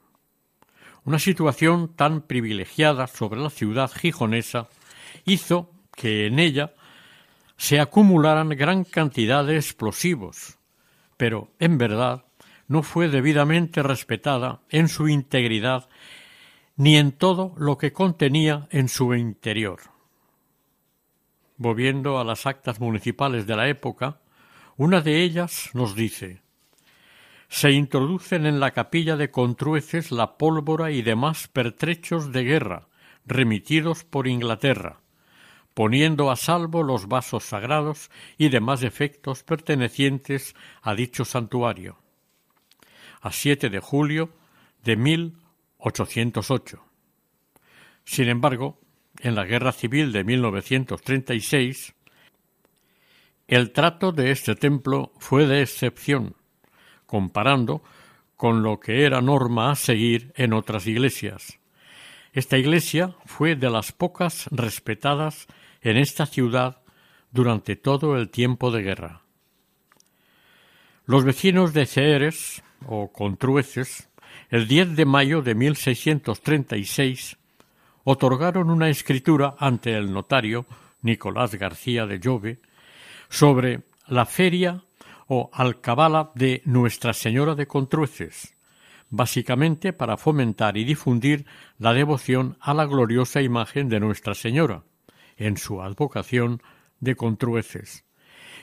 Una 1.04 1.18
situación 1.18 1.94
tan 1.94 2.22
privilegiada 2.22 3.06
sobre 3.06 3.40
la 3.40 3.50
ciudad 3.50 3.90
gijonesa 3.90 4.68
hizo 5.26 5.70
que 5.94 6.26
en 6.26 6.38
ella 6.38 6.74
se 7.56 7.80
acumularan 7.80 8.50
gran 8.50 8.84
cantidad 8.84 9.44
de 9.44 9.56
explosivos, 9.56 10.58
pero 11.16 11.50
en 11.58 11.78
verdad 11.78 12.24
no 12.66 12.82
fue 12.82 13.08
debidamente 13.08 13.82
respetada 13.82 14.60
en 14.70 14.88
su 14.88 15.08
integridad 15.08 15.88
ni 16.76 16.96
en 16.96 17.12
todo 17.12 17.54
lo 17.56 17.78
que 17.78 17.92
contenía 17.92 18.68
en 18.70 18.88
su 18.88 19.14
interior. 19.14 19.80
Volviendo 21.56 22.18
a 22.18 22.24
las 22.24 22.46
actas 22.46 22.80
municipales 22.80 23.46
de 23.46 23.56
la 23.56 23.68
época, 23.68 24.20
una 24.76 25.00
de 25.00 25.22
ellas 25.22 25.70
nos 25.72 25.94
dice 25.94 26.44
se 27.54 27.70
introducen 27.70 28.46
en 28.46 28.58
la 28.58 28.72
capilla 28.72 29.16
de 29.16 29.30
Contrueces 29.30 30.10
la 30.10 30.36
pólvora 30.38 30.90
y 30.90 31.02
demás 31.02 31.46
pertrechos 31.46 32.32
de 32.32 32.42
guerra 32.42 32.88
remitidos 33.26 34.02
por 34.02 34.26
Inglaterra, 34.26 35.00
poniendo 35.74 36.30
a 36.30 36.36
salvo 36.36 36.82
los 36.82 37.08
vasos 37.08 37.44
sagrados 37.44 38.10
y 38.38 38.48
demás 38.48 38.82
efectos 38.82 39.42
pertenecientes 39.42 40.54
a 40.80 40.94
dicho 40.94 41.24
santuario. 41.24 41.98
A 43.20 43.32
7 43.32 43.68
de 43.70 43.80
julio 43.80 44.30
de 44.84 44.96
1808. 44.96 46.84
Sin 48.04 48.28
embargo, 48.28 48.78
en 49.20 49.34
la 49.34 49.44
Guerra 49.44 49.72
Civil 49.72 50.12
de 50.12 50.24
1936, 50.24 51.94
el 53.48 53.72
trato 53.72 54.12
de 54.12 54.30
este 54.30 54.54
templo 54.54 55.12
fue 55.18 55.46
de 55.46 55.62
excepción, 55.62 56.36
comparando 57.06 57.82
con 58.36 58.62
lo 58.62 58.80
que 58.80 59.04
era 59.04 59.20
norma 59.20 59.70
a 59.70 59.74
seguir 59.74 60.32
en 60.36 60.52
otras 60.52 60.86
iglesias. 60.86 61.58
Esta 62.32 62.58
iglesia 62.58 63.14
fue 63.26 63.54
de 63.54 63.70
las 63.70 63.92
pocas 63.92 64.48
respetadas 64.50 65.46
en 65.84 65.98
esta 65.98 66.26
ciudad 66.26 66.78
durante 67.30 67.76
todo 67.76 68.16
el 68.16 68.30
tiempo 68.30 68.70
de 68.72 68.82
guerra. 68.82 69.20
Los 71.04 71.24
vecinos 71.24 71.74
de 71.74 71.86
Ceres 71.86 72.62
o 72.86 73.12
Contrueces, 73.12 74.08
el 74.48 74.66
10 74.66 74.96
de 74.96 75.04
mayo 75.04 75.42
de 75.42 75.54
1636, 75.54 77.36
otorgaron 78.04 78.70
una 78.70 78.88
escritura 78.88 79.54
ante 79.58 79.94
el 79.94 80.12
notario 80.12 80.66
Nicolás 81.02 81.54
García 81.54 82.06
de 82.06 82.18
Llove 82.18 82.60
sobre 83.28 83.82
la 84.06 84.24
feria 84.24 84.82
o 85.26 85.50
alcabala 85.52 86.30
de 86.34 86.62
Nuestra 86.64 87.12
Señora 87.12 87.54
de 87.54 87.66
Contrueces, 87.66 88.54
básicamente 89.10 89.92
para 89.92 90.16
fomentar 90.16 90.76
y 90.78 90.84
difundir 90.84 91.44
la 91.78 91.92
devoción 91.92 92.56
a 92.60 92.72
la 92.72 92.86
gloriosa 92.86 93.42
imagen 93.42 93.88
de 93.88 94.00
Nuestra 94.00 94.34
Señora, 94.34 94.82
en 95.36 95.56
su 95.56 95.82
advocación 95.82 96.62
de 97.00 97.16
Contrueces, 97.16 98.04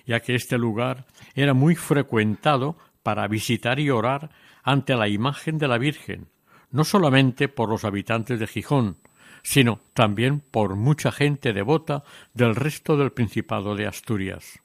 ya 0.05 0.19
que 0.19 0.35
este 0.35 0.57
lugar 0.57 1.05
era 1.35 1.53
muy 1.53 1.75
frecuentado 1.75 2.77
para 3.03 3.27
visitar 3.27 3.79
y 3.79 3.89
orar 3.89 4.31
ante 4.63 4.95
la 4.95 5.07
imagen 5.07 5.57
de 5.57 5.67
la 5.67 5.77
Virgen, 5.77 6.27
no 6.71 6.83
solamente 6.83 7.47
por 7.47 7.69
los 7.69 7.83
habitantes 7.83 8.39
de 8.39 8.47
Gijón, 8.47 8.97
sino 9.43 9.79
también 9.93 10.39
por 10.39 10.75
mucha 10.75 11.11
gente 11.11 11.53
devota 11.53 12.03
del 12.33 12.55
resto 12.55 12.95
del 12.97 13.11
Principado 13.11 13.75
de 13.75 13.87
Asturias. 13.87 14.59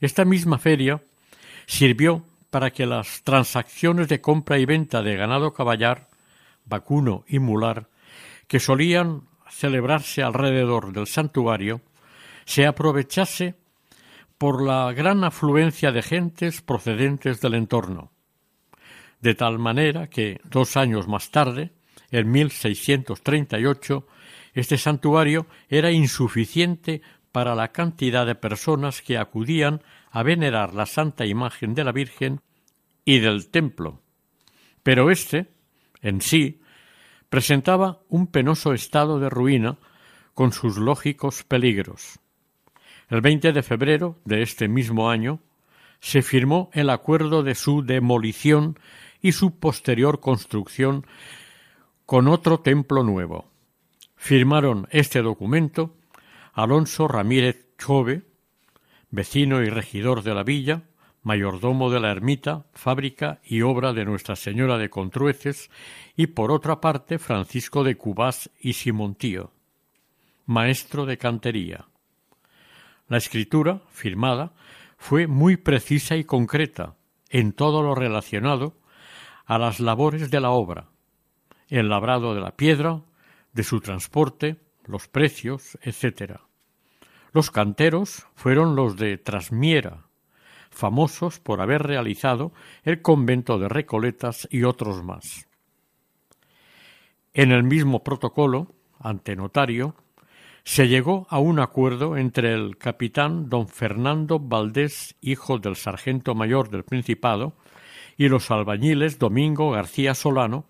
Esta 0.00 0.24
misma 0.24 0.58
feria 0.58 1.02
sirvió 1.66 2.24
para 2.50 2.70
que 2.70 2.86
las 2.86 3.22
transacciones 3.22 4.08
de 4.08 4.20
compra 4.20 4.58
y 4.58 4.66
venta 4.66 5.02
de 5.02 5.16
ganado 5.16 5.54
caballar, 5.54 6.08
vacuno 6.66 7.24
y 7.26 7.38
mular, 7.38 7.88
que 8.46 8.60
solían 8.60 9.22
celebrarse 9.54 10.22
alrededor 10.22 10.92
del 10.92 11.06
santuario, 11.06 11.80
se 12.44 12.66
aprovechase 12.66 13.54
por 14.36 14.62
la 14.62 14.92
gran 14.92 15.22
afluencia 15.22 15.92
de 15.92 16.02
gentes 16.02 16.60
procedentes 16.60 17.40
del 17.40 17.54
entorno, 17.54 18.10
de 19.20 19.34
tal 19.34 19.58
manera 19.58 20.08
que 20.08 20.40
dos 20.44 20.76
años 20.76 21.06
más 21.06 21.30
tarde, 21.30 21.70
en 22.10 22.30
1638, 22.30 24.06
este 24.54 24.76
santuario 24.76 25.46
era 25.68 25.90
insuficiente 25.92 27.00
para 27.32 27.54
la 27.54 27.68
cantidad 27.68 28.26
de 28.26 28.34
personas 28.34 29.02
que 29.02 29.18
acudían 29.18 29.82
a 30.10 30.22
venerar 30.22 30.74
la 30.74 30.86
santa 30.86 31.26
imagen 31.26 31.74
de 31.74 31.84
la 31.84 31.92
Virgen 31.92 32.40
y 33.04 33.20
del 33.20 33.50
templo. 33.50 34.02
Pero 34.82 35.10
éste, 35.10 35.48
en 36.02 36.20
sí, 36.20 36.60
presentaba 37.34 37.98
un 38.08 38.28
penoso 38.28 38.74
estado 38.74 39.18
de 39.18 39.28
ruina 39.28 39.76
con 40.34 40.52
sus 40.52 40.76
lógicos 40.76 41.42
peligros. 41.42 42.20
El 43.08 43.22
20 43.22 43.52
de 43.52 43.62
febrero 43.64 44.20
de 44.24 44.42
este 44.42 44.68
mismo 44.68 45.10
año 45.10 45.40
se 45.98 46.22
firmó 46.22 46.70
el 46.74 46.90
acuerdo 46.90 47.42
de 47.42 47.56
su 47.56 47.82
demolición 47.84 48.78
y 49.20 49.32
su 49.32 49.58
posterior 49.58 50.20
construcción 50.20 51.08
con 52.06 52.28
otro 52.28 52.60
templo 52.60 53.02
nuevo. 53.02 53.50
Firmaron 54.14 54.86
este 54.92 55.20
documento 55.20 55.96
Alonso 56.52 57.08
Ramírez 57.08 57.66
Chove, 57.78 58.22
vecino 59.10 59.60
y 59.60 59.70
regidor 59.70 60.22
de 60.22 60.34
la 60.36 60.44
villa, 60.44 60.84
mayordomo 61.24 61.90
de 61.90 62.00
la 62.00 62.10
ermita, 62.10 62.66
fábrica 62.74 63.40
y 63.42 63.62
obra 63.62 63.92
de 63.92 64.04
Nuestra 64.04 64.36
Señora 64.36 64.78
de 64.78 64.90
Contrueces, 64.90 65.70
y 66.16 66.28
por 66.28 66.52
otra 66.52 66.80
parte 66.80 67.18
Francisco 67.18 67.82
de 67.82 67.96
Cubás 67.96 68.50
y 68.60 68.74
Simontío, 68.74 69.50
maestro 70.46 71.06
de 71.06 71.18
cantería. 71.18 71.86
La 73.08 73.16
escritura, 73.16 73.80
firmada, 73.90 74.52
fue 74.98 75.26
muy 75.26 75.56
precisa 75.56 76.16
y 76.16 76.24
concreta 76.24 76.94
en 77.30 77.52
todo 77.52 77.82
lo 77.82 77.94
relacionado 77.94 78.76
a 79.46 79.58
las 79.58 79.80
labores 79.80 80.30
de 80.30 80.40
la 80.40 80.50
obra, 80.50 80.88
el 81.68 81.88
labrado 81.88 82.34
de 82.34 82.40
la 82.40 82.54
piedra, 82.54 83.02
de 83.52 83.64
su 83.64 83.80
transporte, 83.80 84.60
los 84.84 85.08
precios, 85.08 85.78
etc. 85.82 86.40
Los 87.32 87.50
canteros 87.50 88.26
fueron 88.34 88.76
los 88.76 88.96
de 88.96 89.16
Trasmiera, 89.16 90.03
famosos 90.74 91.40
por 91.40 91.60
haber 91.60 91.82
realizado 91.82 92.52
el 92.82 93.00
convento 93.00 93.58
de 93.58 93.68
Recoletas 93.68 94.46
y 94.50 94.64
otros 94.64 95.02
más. 95.02 95.48
En 97.32 97.50
el 97.50 97.64
mismo 97.64 98.04
protocolo, 98.04 98.74
ante 99.00 99.34
notario, 99.34 99.96
se 100.62 100.88
llegó 100.88 101.26
a 101.28 101.38
un 101.38 101.60
acuerdo 101.60 102.16
entre 102.16 102.54
el 102.54 102.78
capitán 102.78 103.50
don 103.50 103.68
Fernando 103.68 104.38
Valdés, 104.38 105.14
hijo 105.20 105.58
del 105.58 105.76
sargento 105.76 106.34
mayor 106.34 106.70
del 106.70 106.84
Principado, 106.84 107.54
y 108.16 108.28
los 108.28 108.50
albañiles 108.50 109.18
Domingo 109.18 109.72
García 109.72 110.14
Solano. 110.14 110.66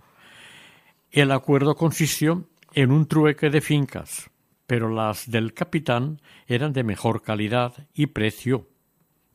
El 1.10 1.30
acuerdo 1.30 1.76
consistió 1.76 2.48
en 2.72 2.90
un 2.90 3.06
trueque 3.06 3.50
de 3.50 3.60
fincas, 3.60 4.30
pero 4.66 4.88
las 4.88 5.30
del 5.30 5.54
capitán 5.54 6.20
eran 6.46 6.72
de 6.72 6.82
mejor 6.82 7.22
calidad 7.22 7.86
y 7.94 8.06
precio. 8.06 8.66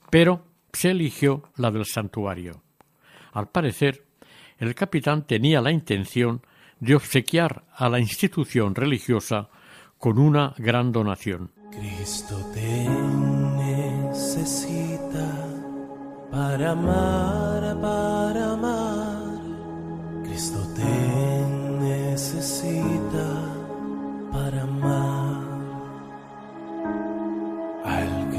Pero 0.10 0.49
se 0.73 0.91
eligió 0.91 1.43
la 1.55 1.71
del 1.71 1.86
santuario. 1.86 2.62
Al 3.34 3.49
parecer, 3.49 4.05
el 4.58 4.75
capitán 4.75 5.25
tenía 5.25 5.62
la 5.62 5.71
intención 5.71 6.41
de 6.79 6.95
obsequiar 6.95 7.63
a 7.75 7.89
la 7.89 7.99
institución 7.99 8.75
religiosa 8.75 9.49
con 9.97 10.19
una 10.19 10.53
gran 10.58 10.91
donación. 10.91 11.51
Cristo 11.71 12.38
te 12.53 12.88
necesita 14.10 15.29
para 16.32 16.71
amar, 16.71 17.79
para 17.82 18.53
amar. 18.53 19.39
Cristo 20.23 20.60
te 20.75 21.45
necesita 21.84 23.27
para 24.32 24.63
amar 24.63 25.49
al 27.86 28.29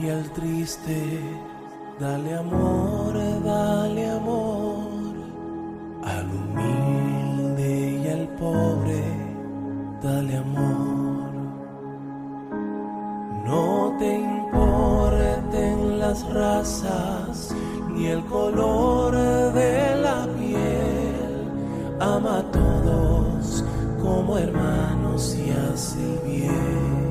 y 0.00 0.08
al 0.10 0.30
triste. 0.30 1.20
Dale 1.98 2.34
amor, 2.34 3.14
dale 3.44 4.10
amor 4.10 4.88
al 6.04 6.26
humilde 6.26 8.00
y 8.04 8.08
al 8.08 8.28
pobre. 8.38 9.02
Dale 10.02 10.36
amor. 10.36 11.28
No 13.44 13.96
te 13.98 14.18
importen 14.18 15.98
las 15.98 16.22
razas 16.32 17.54
ni 17.90 18.06
el 18.06 18.24
color 18.26 19.12
de 19.52 19.96
la 20.00 20.28
piel. 20.38 21.98
Ama 21.98 22.38
a 22.38 22.50
todos 22.52 23.64
como 24.00 24.38
hermanos 24.38 25.34
y 25.34 25.50
el 25.50 26.20
bien. 26.24 27.07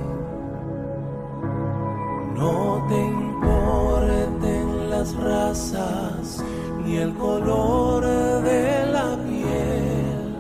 No 2.38 2.86
te 2.88 2.96
importen 2.96 4.90
las 4.92 5.16
razas 5.16 6.44
ni 6.86 6.98
el 6.98 7.14
color 7.16 8.06
de 8.44 8.86
la 8.92 9.18
piel. 9.26 10.36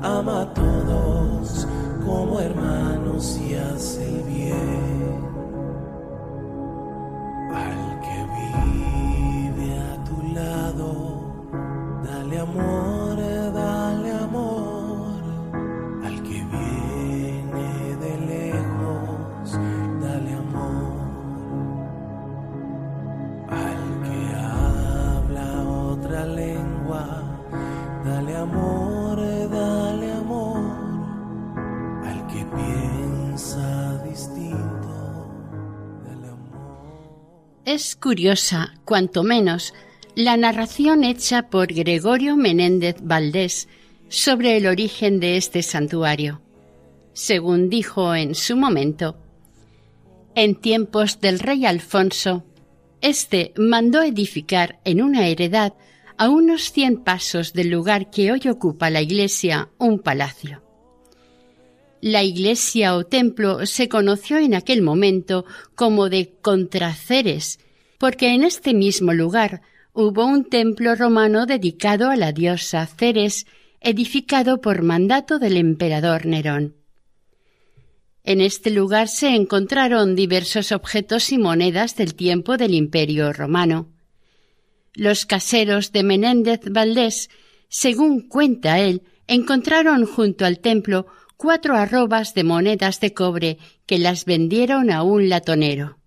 Ama 0.00 0.42
a 0.42 0.54
todos 0.54 1.66
como 2.06 2.38
hermanos 2.38 3.36
y 3.44 3.54
hace 3.54 4.08
el 4.08 4.22
bien. 4.22 5.24
Al 7.52 8.00
que 8.00 8.18
vive 8.38 9.78
a 9.78 10.04
tu 10.04 10.16
lado, 10.32 10.88
dale 12.04 12.38
amor, 12.38 12.99
curiosa, 38.00 38.74
cuanto 38.84 39.22
menos, 39.22 39.74
la 40.14 40.36
narración 40.36 41.04
hecha 41.04 41.50
por 41.50 41.72
Gregorio 41.72 42.36
Menéndez 42.36 42.96
Valdés 43.02 43.68
sobre 44.08 44.56
el 44.56 44.66
origen 44.66 45.20
de 45.20 45.36
este 45.36 45.62
santuario. 45.62 46.40
Según 47.12 47.68
dijo 47.68 48.14
en 48.14 48.34
su 48.34 48.56
momento, 48.56 49.16
en 50.34 50.56
tiempos 50.56 51.20
del 51.20 51.38
rey 51.38 51.66
Alfonso, 51.66 52.44
éste 53.00 53.52
mandó 53.56 54.02
edificar 54.02 54.80
en 54.84 55.02
una 55.02 55.26
heredad 55.26 55.74
a 56.16 56.28
unos 56.28 56.72
cien 56.72 56.98
pasos 56.98 57.52
del 57.52 57.70
lugar 57.70 58.10
que 58.10 58.32
hoy 58.32 58.42
ocupa 58.48 58.90
la 58.90 59.00
iglesia 59.00 59.70
un 59.78 59.98
palacio. 59.98 60.62
La 62.00 62.22
iglesia 62.22 62.94
o 62.94 63.04
templo 63.04 63.66
se 63.66 63.88
conoció 63.88 64.38
en 64.38 64.54
aquel 64.54 64.80
momento 64.80 65.44
como 65.74 66.08
de 66.08 66.32
Contraceres, 66.40 67.58
porque 68.00 68.28
en 68.28 68.44
este 68.44 68.72
mismo 68.72 69.12
lugar 69.12 69.60
hubo 69.92 70.24
un 70.24 70.48
templo 70.48 70.94
romano 70.94 71.44
dedicado 71.44 72.08
a 72.08 72.16
la 72.16 72.32
diosa 72.32 72.86
Ceres, 72.86 73.46
edificado 73.78 74.62
por 74.62 74.80
mandato 74.80 75.38
del 75.38 75.58
emperador 75.58 76.24
Nerón. 76.24 76.76
En 78.24 78.40
este 78.40 78.70
lugar 78.70 79.08
se 79.08 79.36
encontraron 79.36 80.16
diversos 80.16 80.72
objetos 80.72 81.30
y 81.30 81.36
monedas 81.36 81.94
del 81.94 82.14
tiempo 82.14 82.56
del 82.56 82.72
Imperio 82.72 83.34
romano. 83.34 83.92
Los 84.94 85.26
caseros 85.26 85.92
de 85.92 86.02
Menéndez 86.02 86.60
Valdés, 86.70 87.28
según 87.68 88.28
cuenta 88.28 88.80
él, 88.80 89.02
encontraron 89.26 90.06
junto 90.06 90.46
al 90.46 90.60
templo 90.60 91.06
cuatro 91.36 91.76
arrobas 91.76 92.32
de 92.32 92.44
monedas 92.44 92.98
de 93.00 93.12
cobre 93.12 93.58
que 93.84 93.98
las 93.98 94.24
vendieron 94.24 94.90
a 94.90 95.02
un 95.02 95.28
latonero. 95.28 95.99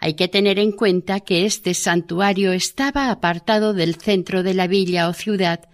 Hay 0.00 0.14
que 0.14 0.28
tener 0.28 0.58
en 0.58 0.72
cuenta 0.72 1.20
que 1.20 1.44
este 1.44 1.74
santuario 1.74 2.52
estaba 2.52 3.10
apartado 3.10 3.74
del 3.74 3.96
centro 3.96 4.42
de 4.42 4.54
la 4.54 4.66
villa 4.66 5.08
o 5.08 5.12
ciudad 5.12 5.68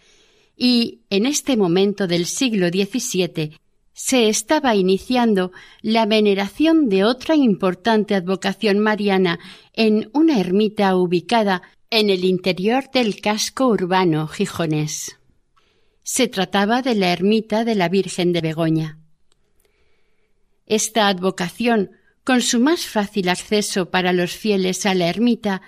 y, 0.56 1.02
en 1.10 1.26
este 1.26 1.56
momento 1.56 2.08
del 2.08 2.26
siglo 2.26 2.68
XVII, 2.68 3.56
se 3.92 4.28
estaba 4.28 4.74
iniciando 4.74 5.52
la 5.80 6.06
veneración 6.06 6.88
de 6.88 7.04
otra 7.04 7.36
importante 7.36 8.14
advocación 8.14 8.78
mariana 8.80 9.38
en 9.72 10.10
una 10.12 10.40
ermita 10.40 10.96
ubicada 10.96 11.62
en 11.88 12.10
el 12.10 12.24
interior 12.24 12.90
del 12.92 13.20
casco 13.20 13.68
urbano 13.68 14.26
gijonés. 14.26 15.18
Se 16.02 16.26
trataba 16.26 16.82
de 16.82 16.94
la 16.94 17.12
ermita 17.12 17.64
de 17.64 17.74
la 17.74 17.88
Virgen 17.88 18.32
de 18.32 18.40
Begoña. 18.40 18.98
Esta 20.66 21.08
advocación, 21.08 21.92
con 22.26 22.42
su 22.42 22.58
más 22.58 22.86
fácil 22.86 23.28
acceso 23.28 23.88
para 23.88 24.12
los 24.12 24.32
fieles 24.32 24.84
a 24.84 24.94
la 24.94 25.06
ermita, 25.06 25.62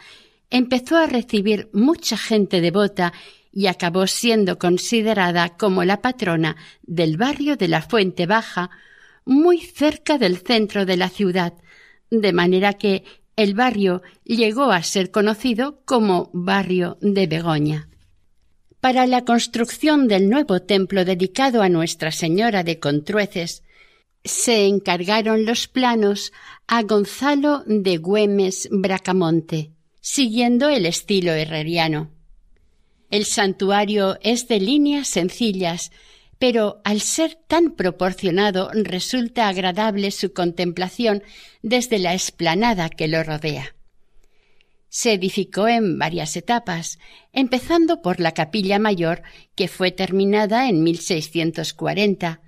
empezó 0.50 0.96
a 0.96 1.06
recibir 1.06 1.70
mucha 1.72 2.16
gente 2.16 2.60
devota 2.60 3.12
y 3.52 3.68
acabó 3.68 4.08
siendo 4.08 4.58
considerada 4.58 5.50
como 5.56 5.84
la 5.84 6.02
patrona 6.02 6.56
del 6.82 7.16
barrio 7.16 7.56
de 7.56 7.68
la 7.68 7.80
Fuente 7.80 8.26
Baja, 8.26 8.70
muy 9.24 9.60
cerca 9.60 10.18
del 10.18 10.38
centro 10.38 10.84
de 10.84 10.96
la 10.96 11.08
ciudad, 11.10 11.54
de 12.10 12.32
manera 12.32 12.72
que 12.72 13.04
el 13.36 13.54
barrio 13.54 14.02
llegó 14.24 14.72
a 14.72 14.82
ser 14.82 15.12
conocido 15.12 15.82
como 15.84 16.28
barrio 16.32 16.98
de 17.00 17.28
Begoña. 17.28 17.88
Para 18.80 19.06
la 19.06 19.24
construcción 19.24 20.08
del 20.08 20.28
nuevo 20.28 20.60
templo 20.60 21.04
dedicado 21.04 21.62
a 21.62 21.68
Nuestra 21.68 22.10
Señora 22.10 22.64
de 22.64 22.80
Contrueces, 22.80 23.62
se 24.24 24.66
encargaron 24.66 25.44
los 25.44 25.68
planos 25.68 26.32
a 26.66 26.82
Gonzalo 26.82 27.62
de 27.66 27.96
Güemes 27.96 28.68
Bracamonte, 28.70 29.72
siguiendo 30.00 30.68
el 30.68 30.86
estilo 30.86 31.32
herreriano. 31.32 32.10
El 33.10 33.24
santuario 33.24 34.18
es 34.22 34.48
de 34.48 34.60
líneas 34.60 35.08
sencillas, 35.08 35.92
pero 36.38 36.80
al 36.84 37.00
ser 37.00 37.38
tan 37.48 37.72
proporcionado 37.74 38.70
resulta 38.72 39.48
agradable 39.48 40.10
su 40.10 40.32
contemplación 40.32 41.22
desde 41.62 41.98
la 41.98 42.12
explanada 42.12 42.90
que 42.90 43.08
lo 43.08 43.22
rodea. 43.22 43.74
Se 44.90 45.12
edificó 45.12 45.68
en 45.68 45.98
varias 45.98 46.36
etapas, 46.36 46.98
empezando 47.32 48.00
por 48.00 48.20
la 48.20 48.32
capilla 48.32 48.78
mayor, 48.78 49.22
que 49.54 49.68
fue 49.68 49.90
terminada 49.90 50.68
en 50.68 50.82
1640. 50.82 52.40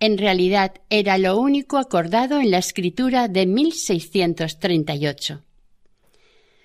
En 0.00 0.16
realidad 0.16 0.72
era 0.88 1.18
lo 1.18 1.38
único 1.38 1.76
acordado 1.76 2.40
en 2.40 2.50
la 2.50 2.58
escritura 2.58 3.28
de 3.28 3.44
1638. 3.44 5.42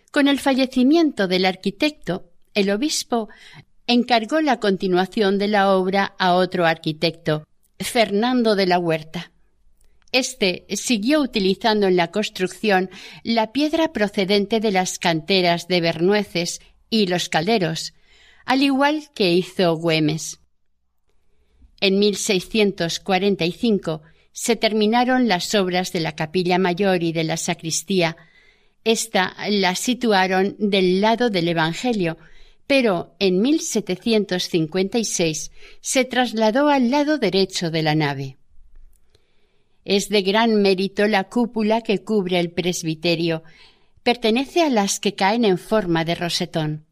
Con 0.09 0.29
el 0.29 0.39
fallecimiento 0.39 1.27
del 1.27 1.43
arquitecto, 1.43 2.31
el 2.53 2.69
obispo 2.69 3.27
encargó 3.87 4.39
la 4.39 4.61
continuación 4.61 5.37
de 5.37 5.49
la 5.49 5.73
obra 5.73 6.15
a 6.17 6.35
otro 6.35 6.65
arquitecto, 6.65 7.45
Fernando 7.77 8.55
de 8.55 8.67
la 8.67 8.79
Huerta. 8.79 9.33
Este 10.13 10.65
siguió 10.69 11.19
utilizando 11.19 11.87
en 11.87 11.97
la 11.97 12.11
construcción 12.11 12.89
la 13.23 13.51
piedra 13.51 13.91
procedente 13.91 14.61
de 14.61 14.71
las 14.71 14.97
canteras 14.97 15.67
de 15.67 15.81
Bernueces 15.81 16.61
y 16.89 17.07
los 17.07 17.27
calderos, 17.27 17.93
al 18.45 18.63
igual 18.63 19.09
que 19.13 19.33
hizo 19.33 19.75
Güemes. 19.75 20.39
En 21.79 21.99
1645 21.99 24.01
se 24.31 24.55
terminaron 24.55 25.27
las 25.27 25.53
obras 25.55 25.91
de 25.93 26.01
la 26.01 26.13
capilla 26.13 26.57
mayor 26.57 27.03
y 27.03 27.13
de 27.13 27.23
la 27.23 27.37
sacristía. 27.37 28.17
Esta 28.83 29.35
la 29.49 29.75
situaron 29.75 30.55
del 30.59 31.01
lado 31.01 31.29
del 31.29 31.47
Evangelio, 31.47 32.17
pero 32.67 33.15
en 33.19 33.41
1756 33.41 35.51
se 35.81 36.05
trasladó 36.05 36.69
al 36.69 36.91
lado 36.91 37.17
derecho 37.17 37.71
de 37.71 37.83
la 37.83 37.95
nave. 37.95 38.37
Es 39.85 40.09
de 40.09 40.21
gran 40.23 40.61
mérito 40.61 41.07
la 41.07 41.23
cúpula 41.25 41.81
que 41.81 42.03
cubre 42.03 42.39
el 42.39 42.51
presbiterio. 42.51 43.43
Pertenece 44.03 44.63
a 44.63 44.69
las 44.69 44.99
que 44.99 45.13
caen 45.13 45.45
en 45.45 45.57
forma 45.57 46.03
de 46.03 46.15
rosetón. 46.15 46.85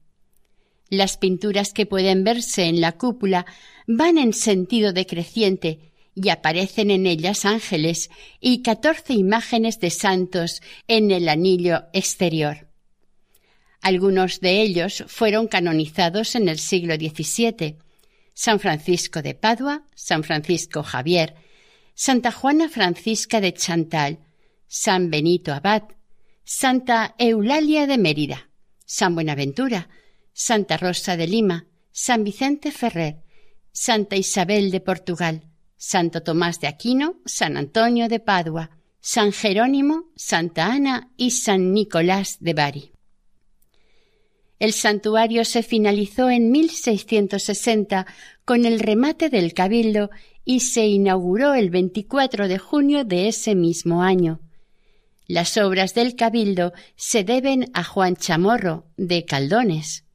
Las 0.94 1.18
pinturas 1.18 1.74
que 1.74 1.88
pueden 1.88 2.24
verse 2.24 2.66
en 2.66 2.80
la 2.80 2.92
cúpula 2.92 3.48
van 3.88 4.20
en 4.20 4.32
sentido 4.32 4.94
decreciente 4.94 5.92
y 6.14 6.30
aparecen 6.30 6.92
en 6.92 7.08
ellas 7.08 7.46
ángeles 7.46 8.12
y 8.40 8.62
catorce 8.62 9.14
imágenes 9.14 9.80
de 9.80 9.90
santos 9.90 10.62
en 10.88 11.10
el 11.10 11.30
anillo 11.30 11.86
exterior. 11.94 12.68
Algunos 13.82 14.40
de 14.40 14.62
ellos 14.62 15.04
fueron 15.08 15.48
canonizados 15.48 16.36
en 16.36 16.48
el 16.48 16.60
siglo 16.60 16.94
XVII. 16.94 17.78
San 18.36 18.60
Francisco 18.60 19.24
de 19.24 19.34
Padua, 19.34 19.88
San 19.96 20.24
Francisco 20.24 20.84
Javier, 20.84 21.34
Santa 21.96 22.32
Juana 22.32 22.70
Francisca 22.70 23.42
de 23.42 23.52
Chantal, 23.52 24.20
San 24.68 25.10
Benito 25.10 25.54
Abad, 25.54 25.86
Santa 26.44 27.16
Eulalia 27.18 27.88
de 27.88 27.98
Mérida, 27.98 28.52
San 28.86 29.16
Buenaventura, 29.16 29.90
Santa 30.34 30.78
Rosa 30.78 31.16
de 31.16 31.28
Lima, 31.28 31.68
San 31.92 32.24
Vicente 32.24 32.72
Ferrer, 32.72 33.24
Santa 33.72 34.16
Isabel 34.16 34.72
de 34.72 34.80
Portugal, 34.80 35.44
Santo 35.78 36.24
Tomás 36.24 36.60
de 36.60 36.68
Aquino, 36.68 37.18
San 37.26 37.58
Antonio 37.58 38.08
de 38.08 38.20
Padua, 38.20 38.72
San 39.00 39.32
Jerónimo, 39.32 40.06
Santa 40.16 40.68
Ana 40.68 41.12
y 41.18 41.32
San 41.32 41.74
Nicolás 41.74 42.38
de 42.40 42.54
Bari. 42.54 42.92
El 44.60 44.72
santuario 44.72 45.44
se 45.44 45.62
finalizó 45.62 46.30
en 46.30 46.50
1660 46.52 48.08
con 48.46 48.66
el 48.66 48.80
remate 48.80 49.30
del 49.30 49.54
cabildo 49.54 50.10
y 50.46 50.62
se 50.62 50.88
inauguró 50.88 51.54
el 51.54 51.70
24 51.70 52.48
de 52.48 52.58
junio 52.60 53.04
de 53.04 53.28
ese 53.28 53.56
mismo 53.56 54.04
año. 54.04 54.40
Las 55.28 55.58
obras 55.58 55.94
del 55.94 56.16
cabildo 56.16 56.72
se 56.96 57.24
deben 57.24 57.72
a 57.74 57.84
Juan 57.84 58.16
Chamorro, 58.16 58.86
de 58.96 59.26
Caldones. 59.26 60.06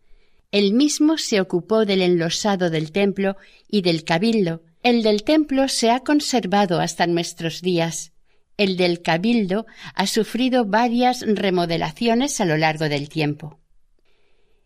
El 0.51 0.73
mismo 0.73 1.19
se 1.19 1.41
ocupó 1.41 1.85
del 1.85 2.01
enlosado 2.01 2.71
del 2.71 2.91
templo 2.91 3.37
y 3.69 3.83
del 3.83 4.05
cabildo. 4.05 4.63
El 4.83 5.03
del 5.03 5.23
templo 5.23 5.69
se 5.69 5.91
ha 5.91 6.01
conservado 6.01 6.81
hasta 6.81 7.07
nuestros 7.07 7.61
días. 7.61 8.13
El 8.57 8.77
del 8.77 9.03
cabildo 9.03 9.67
ha 9.95 10.07
sufrido 10.07 10.65
varias 10.65 11.23
remodelaciones 11.27 12.41
a 12.41 12.47
lo 12.47 12.57
largo 12.57 12.89
del 12.89 13.09
tiempo. 13.09 13.59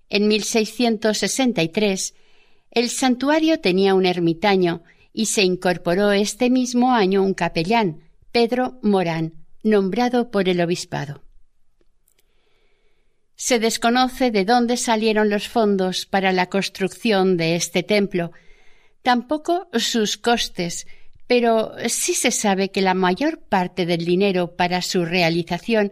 En 0.09 0.29
1663 0.29 2.15
el 2.71 2.89
santuario 2.89 3.61
tenía 3.61 3.95
un 3.95 4.07
ermitaño 4.07 4.83
y 5.13 5.27
se 5.27 5.43
incorporó 5.43 6.13
este 6.13 6.49
mismo 6.49 6.93
año 6.93 7.23
un 7.23 7.35
capellán, 7.35 8.03
Pedro 8.31 8.79
Morán, 8.83 9.35
nombrado 9.63 10.31
por 10.31 10.49
el 10.49 10.61
obispado. 10.61 11.23
Se 13.45 13.59
desconoce 13.59 14.31
de 14.31 14.45
dónde 14.45 14.77
salieron 14.77 15.29
los 15.29 15.49
fondos 15.49 16.07
para 16.07 16.31
la 16.31 16.47
construcción 16.47 17.37
de 17.37 17.57
este 17.57 17.83
templo, 17.83 18.31
tampoco 19.03 19.67
sus 19.73 20.17
costes, 20.17 20.87
pero 21.27 21.73
sí 21.89 22.15
se 22.15 22.31
sabe 22.31 22.71
que 22.71 22.83
la 22.83 22.95
mayor 22.95 23.41
parte 23.41 23.85
del 23.85 24.05
dinero 24.05 24.55
para 24.55 24.81
su 24.81 25.05
realización 25.05 25.91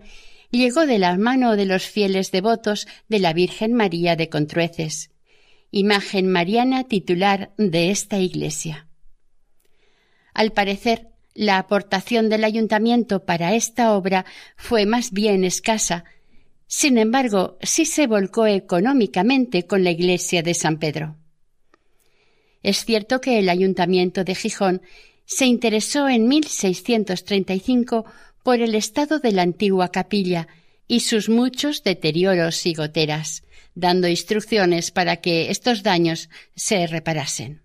llegó 0.53 0.87
de 0.87 1.01
la 1.01 1.19
mano 1.19 1.57
de 1.57 1.65
los 1.65 1.83
fieles 1.87 2.31
devotos 2.31 2.87
de 3.09 3.19
la 3.19 3.33
Virgen 3.33 3.75
María 3.75 4.15
de 4.15 4.29
Contrueces, 4.29 5.11
imagen 5.73 6.29
mariana 6.29 6.85
titular 6.85 7.51
de 7.57 7.91
esta 7.91 8.19
iglesia. 8.19 8.87
Al 10.35 10.53
parecer, 10.53 11.09
la 11.35 11.59
aportación 11.59 12.29
del 12.29 12.45
ayuntamiento 12.45 13.25
para 13.25 13.55
esta 13.55 13.95
obra 13.95 14.25
fue 14.57 14.87
más 14.87 15.11
bien 15.11 15.43
escasa, 15.43 16.05
sin 16.73 16.99
embargo, 16.99 17.59
sí 17.63 17.85
se 17.85 18.07
volcó 18.07 18.47
económicamente 18.47 19.67
con 19.67 19.83
la 19.83 19.91
iglesia 19.91 20.45
de 20.45 20.55
San 20.55 20.79
Pedro. 20.79 21.17
Es 22.63 22.85
cierto 22.85 23.21
que 23.21 23.41
el 23.41 23.49
ayuntamiento 23.49 24.23
de 24.23 24.37
Gijón 24.37 24.81
se 25.25 25.47
interesó 25.47 26.09
en 26.09 26.29
1635 26.29 28.05
por 28.45 28.61
el 28.61 28.77
estado 28.77 29.19
de 29.19 29.33
la 29.33 29.43
antigua 29.43 29.89
capilla 29.89 30.47
y 30.87 31.01
sus 31.01 31.29
muchos 31.29 31.83
deterioros 31.83 32.65
y 32.67 32.75
goteras, 32.75 33.43
dando 33.75 34.07
instrucciones 34.07 34.93
para 34.93 35.17
que 35.17 35.51
estos 35.51 35.83
daños 35.83 36.31
se 36.55 36.87
reparasen. 36.87 37.65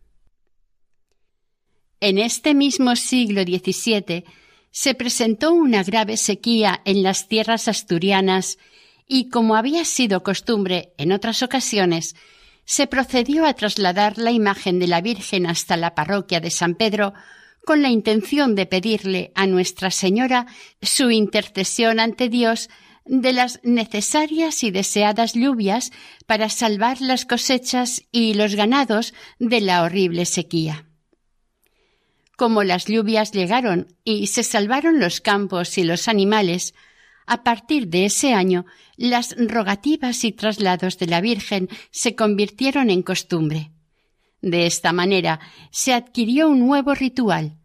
En 2.00 2.18
este 2.18 2.56
mismo 2.56 2.96
siglo 2.96 3.44
XVII 3.44 4.24
se 4.72 4.96
presentó 4.96 5.54
una 5.54 5.84
grave 5.84 6.18
sequía 6.18 6.82
en 6.86 7.04
las 7.04 7.28
tierras 7.28 7.68
asturianas 7.68 8.58
y, 9.08 9.30
como 9.30 9.56
había 9.56 9.86
sido 9.86 10.24
costumbre 10.24 10.94
en 10.98 11.12
otras 11.12 11.44
ocasiones, 11.44 12.16
se 12.66 12.88
procedió 12.88 13.46
a 13.46 13.54
trasladar 13.54 14.18
la 14.18 14.32
imagen 14.32 14.80
de 14.80 14.88
la 14.88 15.02
Virgen 15.02 15.46
hasta 15.46 15.78
la 15.78 15.94
parroquia 15.94 16.40
de 16.40 16.50
San 16.50 16.76
Pedro 16.76 17.14
con 17.66 17.82
la 17.82 17.90
intención 17.90 18.56
de 18.56 18.66
pedirle 18.66 19.32
a 19.36 19.48
Nuestra 19.48 19.92
Señora 19.92 20.48
su 20.82 21.12
intercesión 21.12 22.00
ante 22.00 22.30
Dios 22.30 22.70
de 23.06 23.34
las 23.34 23.60
necesarias 23.64 24.64
y 24.64 24.72
deseadas 24.72 25.34
lluvias 25.34 25.92
para 26.26 26.50
salvar 26.50 27.02
las 27.02 27.26
cosechas 27.26 28.04
y 28.12 28.34
los 28.34 28.56
ganados 28.56 29.14
de 29.38 29.62
la 29.62 29.84
horrible 29.84 30.26
sequía. 30.26 30.86
Como 32.36 32.64
las 32.64 32.86
lluvias 32.86 33.32
llegaron 33.32 33.96
y 34.04 34.28
se 34.28 34.44
salvaron 34.44 35.00
los 35.00 35.22
campos 35.22 35.78
y 35.78 35.84
los 35.84 36.08
animales, 36.08 36.74
a 37.26 37.44
partir 37.44 37.88
de 37.88 38.06
ese 38.06 38.34
año 38.34 38.66
las 38.98 39.36
rogativas 39.38 40.24
y 40.24 40.32
traslados 40.32 40.98
de 40.98 41.08
la 41.08 41.22
Virgen 41.22 41.70
se 41.92 42.16
convirtieron 42.16 42.90
en 42.90 43.04
costumbre. 43.04 43.72
De 44.42 44.66
esta 44.66 44.94
manera 44.94 45.40
se 45.72 45.94
adquirió 45.94 46.50
un 46.50 46.60
nuevo 46.60 46.94
ritual. 46.94 47.58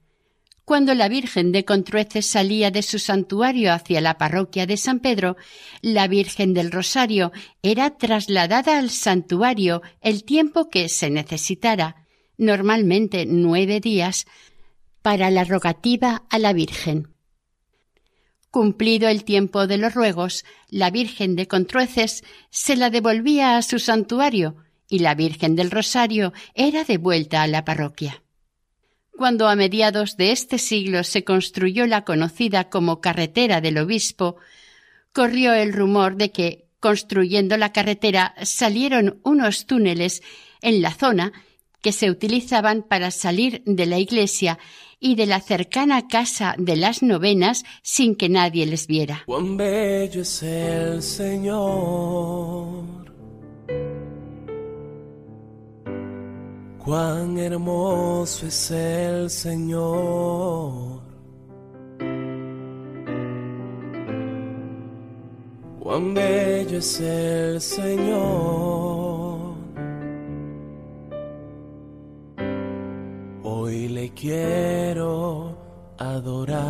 Cuando 0.65 0.95
la 0.95 1.09
Virgen 1.09 1.51
de 1.51 1.65
Contrueces 1.65 2.27
salía 2.27 2.71
de 2.71 2.83
su 2.83 2.99
santuario 2.99 3.73
hacia 3.73 4.01
la 4.01 4.19
parroquia 4.19 4.67
de 4.67 4.77
San 4.77 5.01
Pedro, 5.01 5.37
la 5.83 6.07
Virgen 6.07 6.55
del 6.55 6.71
Rosario 6.71 7.33
era 7.63 7.91
trasladada 7.99 8.79
al 8.79 8.91
santuario 8.91 9.83
el 10.01 10.23
tiempo 10.23 10.71
que 10.71 10.89
se 10.89 11.11
necesitara, 11.11 12.07
normalmente 12.39 13.27
nueve 13.27 13.81
días, 13.81 14.27
para 15.03 15.31
la 15.31 15.45
rogativa 15.45 16.23
a 16.31 16.39
la 16.39 16.53
Virgen. 16.53 17.09
Cumplido 18.51 19.09
el 19.09 19.23
tiempo 19.23 19.69
de 19.69 19.79
los 19.79 19.95
ruegos, 19.95 20.45
la 20.69 20.91
Virgen 20.91 21.37
de 21.37 21.47
Contrueces 21.47 22.25
se 22.51 22.75
la 22.75 22.91
devolvía 22.91 23.57
a 23.57 23.63
su 23.63 23.79
santuario 23.79 24.57
y 24.89 24.99
la 24.99 25.15
Virgen 25.15 25.55
del 25.55 25.71
Rosario 25.71 26.33
era 26.55 26.83
devuelta 26.83 27.43
a 27.43 27.47
la 27.47 27.65
parroquia. 27.65 28.25
Cuando 29.17 29.49
a 29.49 29.55
mediados 29.55 30.17
de 30.17 30.33
este 30.33 30.59
siglo 30.59 31.05
se 31.05 31.23
construyó 31.23 31.87
la 31.87 32.05
conocida 32.05 32.71
como 32.71 33.01
carretera 33.01 33.61
del 33.61 33.79
obispo, 33.79 34.37
corrió 35.13 35.53
el 35.53 35.73
rumor 35.73 36.17
de 36.17 36.33
que, 36.33 36.67
construyendo 36.81 37.57
la 37.57 37.73
carretera, 37.73 38.35
salieron 38.43 39.21
unos 39.23 39.67
túneles 39.67 40.23
en 40.61 40.83
la 40.83 40.93
zona 40.93 41.33
que 41.83 41.93
se 41.93 42.11
utilizaban 42.11 42.83
para 42.83 43.13
salir 43.13 43.63
de 43.65 43.87
la 43.87 43.99
iglesia 43.99 44.59
y 45.01 45.15
de 45.15 45.27
la 45.27 45.41
cercana 45.41 46.07
casa 46.07 46.55
de 46.59 46.77
las 46.77 47.03
novenas 47.03 47.65
sin 47.83 48.15
que 48.15 48.29
nadie 48.29 48.67
les 48.67 48.87
viera. 48.87 49.25
Cuán 49.27 49.57
bello 49.57 50.21
es 50.21 50.43
el 50.43 51.03
Señor. 51.03 52.85
Cuán 56.85 57.39
hermoso 57.39 58.47
es 58.47 58.71
el 58.71 59.31
Señor. 59.31 61.01
Cuán 65.79 66.15
bello 66.15 66.79
es 66.79 67.01
el 67.01 67.61
Señor. 67.61 69.30
Hoy 73.63 73.89
le 73.89 74.09
quiero 74.15 75.55
adorar. 75.99 76.65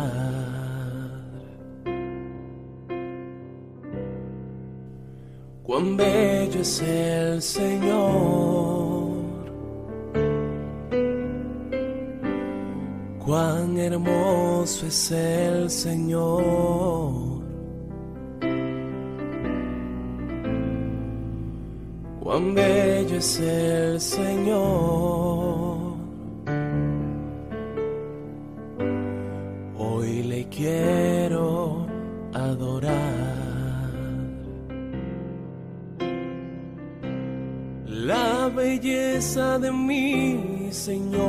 Cuán 5.63 5.95
bello 5.95 6.59
es 6.59 6.81
el 6.81 7.41
Señor. 7.41 9.07
Cuán 13.25 13.77
hermoso 13.77 14.87
es 14.87 15.11
el 15.11 15.69
Señor. 15.69 17.13
Cuán 22.21 22.53
bello 22.53 23.15
es 23.15 23.39
el 23.39 24.01
Señor. 24.01 25.50
Quiero 30.49 31.87
adorar. 32.33 33.41
La 37.87 38.49
belleza 38.49 39.59
de 39.59 39.71
mi 39.71 40.69
Señor 40.71 41.21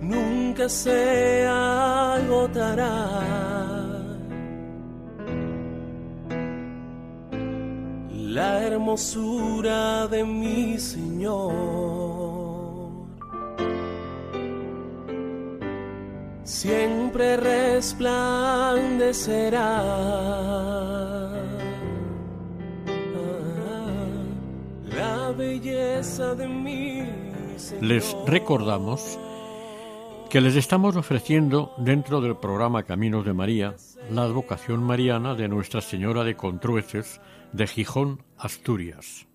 nunca 0.00 0.68
se 0.68 1.46
agotará. 1.46 2.92
La 8.38 8.62
hermosura 8.66 10.06
de 10.08 10.24
mi 10.24 10.78
Señor 10.78 11.95
siempre 16.66 17.36
resplandecerá. 17.36 19.82
La 24.88 25.30
belleza 25.36 26.34
de 26.34 26.48
mí. 26.48 27.04
Les 27.80 28.16
recordamos 28.26 29.16
que 30.28 30.40
les 30.40 30.56
estamos 30.56 30.96
ofreciendo 30.96 31.72
dentro 31.78 32.20
del 32.20 32.36
programa 32.36 32.82
Caminos 32.82 33.24
de 33.24 33.32
María 33.32 33.76
la 34.10 34.22
advocación 34.22 34.82
mariana 34.82 35.36
de 35.36 35.46
Nuestra 35.48 35.80
Señora 35.80 36.24
de 36.24 36.34
Contrueces 36.34 37.20
de 37.52 37.68
Gijón, 37.68 38.24
Asturias. 38.38 39.28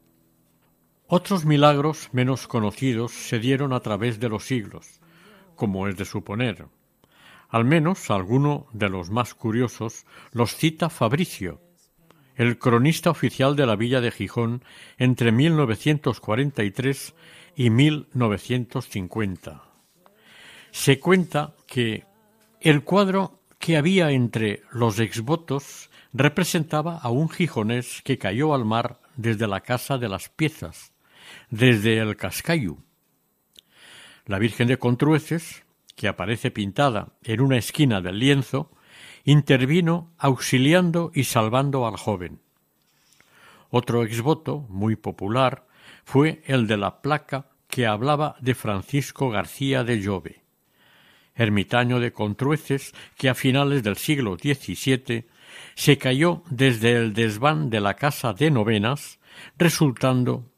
Otros 1.08 1.46
milagros 1.46 2.10
menos 2.12 2.48
conocidos 2.48 3.13
se 3.13 3.39
dieron 3.39 3.72
a 3.72 3.80
través 3.80 4.20
de 4.20 4.28
los 4.28 4.44
siglos, 4.46 5.00
como 5.56 5.88
es 5.88 5.96
de 5.98 6.04
suponer. 6.06 6.67
Al 7.51 7.65
menos 7.65 8.09
alguno 8.09 8.65
de 8.71 8.89
los 8.89 9.09
más 9.09 9.33
curiosos 9.33 10.05
los 10.31 10.55
cita 10.55 10.89
Fabricio, 10.89 11.59
el 12.35 12.57
cronista 12.57 13.09
oficial 13.09 13.57
de 13.57 13.65
la 13.65 13.75
villa 13.75 13.99
de 13.99 14.09
Gijón 14.09 14.63
entre 14.97 15.33
1943 15.33 17.13
y 17.57 17.69
1950. 17.69 19.63
Se 20.71 20.99
cuenta 21.01 21.53
que 21.67 22.05
el 22.61 22.85
cuadro 22.85 23.41
que 23.59 23.75
había 23.75 24.11
entre 24.11 24.63
los 24.71 24.99
exvotos 24.99 25.89
representaba 26.13 26.99
a 26.99 27.09
un 27.09 27.29
gijonés 27.29 28.01
que 28.01 28.17
cayó 28.17 28.53
al 28.53 28.63
mar 28.63 29.01
desde 29.17 29.47
la 29.47 29.59
casa 29.59 29.97
de 29.97 30.07
las 30.07 30.29
piezas, 30.29 30.93
desde 31.49 31.97
el 31.97 32.15
Cascayu. 32.15 32.79
La 34.25 34.39
Virgen 34.39 34.69
de 34.69 34.77
Contrueces, 34.77 35.63
que 36.01 36.07
aparece 36.07 36.49
pintada 36.49 37.09
en 37.23 37.41
una 37.41 37.59
esquina 37.59 38.01
del 38.01 38.17
lienzo, 38.17 38.71
intervino 39.23 40.11
auxiliando 40.17 41.11
y 41.13 41.25
salvando 41.25 41.85
al 41.85 41.95
joven. 41.95 42.39
Otro 43.69 44.03
exvoto, 44.03 44.65
muy 44.67 44.95
popular, 44.95 45.67
fue 46.03 46.41
el 46.47 46.65
de 46.65 46.77
la 46.77 47.03
placa 47.03 47.51
que 47.67 47.85
hablaba 47.85 48.35
de 48.41 48.55
Francisco 48.55 49.29
García 49.29 49.83
de 49.83 50.01
Llove, 50.01 50.41
ermitaño 51.35 51.99
de 51.99 52.11
Contrueces 52.11 52.93
que 53.15 53.29
a 53.29 53.35
finales 53.35 53.83
del 53.83 53.97
siglo 53.97 54.37
XVII 54.41 55.27
se 55.75 55.99
cayó 55.99 56.41
desde 56.49 56.93
el 56.93 57.13
desván 57.13 57.69
de 57.69 57.79
la 57.79 57.93
casa 57.93 58.33
de 58.33 58.49
novenas, 58.49 59.19
resultando 59.55 60.49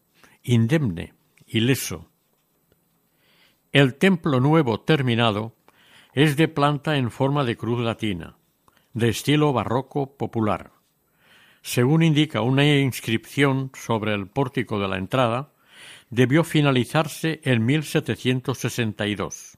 indemne, 0.41 1.15
ileso. 1.47 2.12
El 3.73 3.95
templo 3.95 4.39
nuevo 4.39 4.81
terminado 4.81 5.55
es 6.13 6.37
de 6.37 6.47
planta 6.47 6.95
en 6.97 7.09
forma 7.09 7.43
de 7.43 7.57
cruz 7.57 7.79
latina, 7.79 8.35
de 8.93 9.09
estilo 9.09 9.51
barroco 9.51 10.15
popular. 10.15 10.73
Según 11.63 12.03
indica 12.03 12.41
una 12.41 12.63
inscripción 12.77 13.71
sobre 13.73 14.13
el 14.13 14.27
pórtico 14.27 14.77
de 14.77 14.87
la 14.87 14.99
entrada, 14.99 15.53
debió 16.11 16.43
finalizarse 16.43 17.41
en 17.45 17.65
1762. 17.65 19.57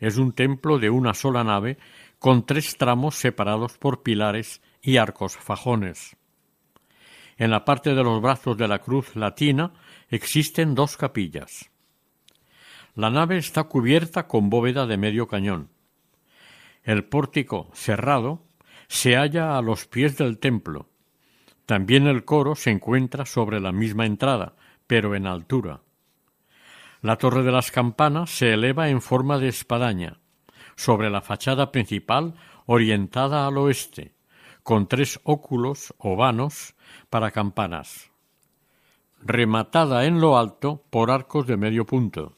Es 0.00 0.16
un 0.16 0.32
templo 0.32 0.80
de 0.80 0.90
una 0.90 1.14
sola 1.14 1.44
nave 1.44 1.78
con 2.18 2.44
tres 2.44 2.78
tramos 2.78 3.14
separados 3.14 3.78
por 3.78 4.02
pilares 4.02 4.60
y 4.82 4.96
arcos 4.96 5.36
fajones. 5.36 6.16
En 7.36 7.52
la 7.52 7.64
parte 7.64 7.94
de 7.94 8.02
los 8.02 8.20
brazos 8.20 8.56
de 8.56 8.66
la 8.66 8.80
cruz 8.80 9.14
latina 9.14 9.72
existen 10.08 10.74
dos 10.74 10.96
capillas. 10.96 11.69
La 12.94 13.10
nave 13.10 13.38
está 13.38 13.64
cubierta 13.64 14.26
con 14.26 14.50
bóveda 14.50 14.86
de 14.86 14.96
medio 14.96 15.28
cañón. 15.28 15.70
El 16.82 17.04
pórtico 17.04 17.70
cerrado 17.72 18.42
se 18.88 19.14
halla 19.14 19.56
a 19.56 19.62
los 19.62 19.86
pies 19.86 20.16
del 20.16 20.38
templo. 20.38 20.88
También 21.66 22.06
el 22.06 22.24
coro 22.24 22.56
se 22.56 22.70
encuentra 22.70 23.24
sobre 23.26 23.60
la 23.60 23.70
misma 23.70 24.06
entrada, 24.06 24.56
pero 24.86 25.14
en 25.14 25.26
altura. 25.26 25.82
La 27.00 27.16
torre 27.16 27.44
de 27.44 27.52
las 27.52 27.70
campanas 27.70 28.30
se 28.30 28.52
eleva 28.52 28.88
en 28.88 29.00
forma 29.00 29.38
de 29.38 29.48
espadaña, 29.48 30.18
sobre 30.74 31.10
la 31.10 31.20
fachada 31.20 31.70
principal 31.70 32.34
orientada 32.66 33.46
al 33.46 33.56
oeste, 33.58 34.14
con 34.62 34.88
tres 34.88 35.20
óculos 35.22 35.94
o 35.98 36.16
vanos 36.16 36.74
para 37.08 37.30
campanas, 37.30 38.10
rematada 39.22 40.04
en 40.06 40.20
lo 40.20 40.36
alto 40.36 40.84
por 40.90 41.10
arcos 41.10 41.46
de 41.46 41.56
medio 41.56 41.86
punto. 41.86 42.36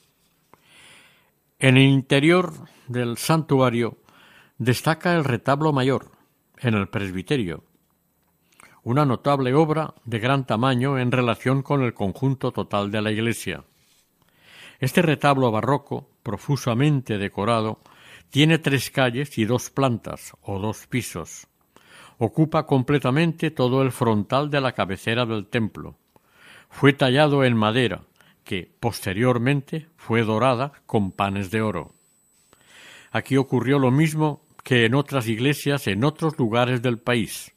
En 1.62 1.76
el 1.76 1.84
interior 1.84 2.52
del 2.88 3.18
santuario 3.18 3.98
destaca 4.58 5.14
el 5.14 5.22
retablo 5.22 5.72
mayor, 5.72 6.10
en 6.58 6.74
el 6.74 6.88
presbiterio, 6.88 7.62
una 8.82 9.06
notable 9.06 9.54
obra 9.54 9.94
de 10.04 10.18
gran 10.18 10.44
tamaño 10.44 10.98
en 10.98 11.12
relación 11.12 11.62
con 11.62 11.82
el 11.82 11.94
conjunto 11.94 12.50
total 12.50 12.90
de 12.90 13.00
la 13.00 13.12
iglesia. 13.12 13.62
Este 14.80 15.02
retablo 15.02 15.52
barroco, 15.52 16.08
profusamente 16.24 17.16
decorado, 17.16 17.78
tiene 18.30 18.58
tres 18.58 18.90
calles 18.90 19.38
y 19.38 19.44
dos 19.44 19.70
plantas 19.70 20.32
o 20.42 20.58
dos 20.58 20.88
pisos. 20.88 21.46
Ocupa 22.18 22.66
completamente 22.66 23.52
todo 23.52 23.82
el 23.82 23.92
frontal 23.92 24.50
de 24.50 24.60
la 24.60 24.72
cabecera 24.72 25.26
del 25.26 25.46
templo. 25.46 25.94
Fue 26.70 26.92
tallado 26.92 27.44
en 27.44 27.56
madera, 27.56 28.02
que 28.52 28.70
posteriormente 28.80 29.86
fue 29.96 30.24
dorada 30.24 30.74
con 30.84 31.10
panes 31.10 31.50
de 31.50 31.62
oro. 31.62 31.94
Aquí 33.10 33.38
ocurrió 33.38 33.78
lo 33.78 33.90
mismo 33.90 34.42
que 34.62 34.84
en 34.84 34.94
otras 34.94 35.26
iglesias 35.26 35.86
en 35.86 36.04
otros 36.04 36.38
lugares 36.38 36.82
del 36.82 36.98
país. 36.98 37.54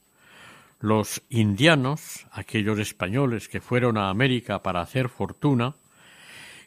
Los 0.79 1.21
indianos, 1.27 2.25
aquellos 2.31 2.79
españoles 2.79 3.49
que 3.49 3.60
fueron 3.60 3.97
a 3.97 4.10
América 4.10 4.63
para 4.63 4.79
hacer 4.79 5.10
fortuna, 5.10 5.75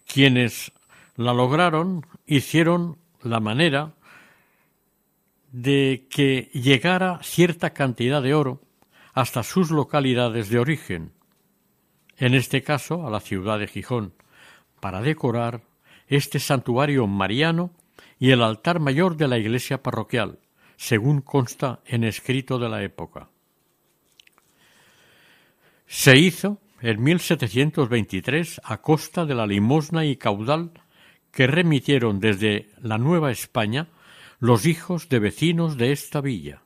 quienes 0.06 0.72
la 1.16 1.32
lograron, 1.32 2.04
hicieron 2.26 2.98
la 3.22 3.40
manera 3.40 3.94
de 5.52 6.06
que 6.10 6.50
llegara 6.52 7.18
cierta 7.22 7.70
cantidad 7.70 8.20
de 8.20 8.34
oro 8.34 8.60
hasta 9.14 9.42
sus 9.42 9.70
localidades 9.70 10.50
de 10.50 10.58
origen, 10.58 11.12
en 12.18 12.34
este 12.34 12.62
caso 12.62 13.06
a 13.06 13.10
la 13.10 13.20
ciudad 13.20 13.58
de 13.58 13.68
Gijón, 13.68 14.12
para 14.80 15.00
decorar 15.00 15.62
este 16.08 16.40
santuario 16.40 17.06
mariano 17.06 17.70
y 18.18 18.30
el 18.30 18.42
altar 18.42 18.80
mayor 18.80 19.16
de 19.16 19.28
la 19.28 19.38
iglesia 19.38 19.82
parroquial, 19.82 20.38
según 20.76 21.20
consta 21.20 21.80
en 21.86 22.04
escrito 22.04 22.58
de 22.58 22.68
la 22.68 22.82
época. 22.82 23.28
Se 25.86 26.18
hizo 26.18 26.60
en 26.80 27.02
1723 27.02 28.60
a 28.64 28.80
costa 28.80 29.24
de 29.24 29.34
la 29.34 29.46
limosna 29.46 30.04
y 30.04 30.16
caudal 30.16 30.72
que 31.32 31.46
remitieron 31.46 32.20
desde 32.20 32.70
la 32.80 32.98
Nueva 32.98 33.30
España 33.30 33.88
los 34.38 34.66
hijos 34.66 35.08
de 35.08 35.18
vecinos 35.18 35.76
de 35.76 35.92
esta 35.92 36.20
villa. 36.20 36.62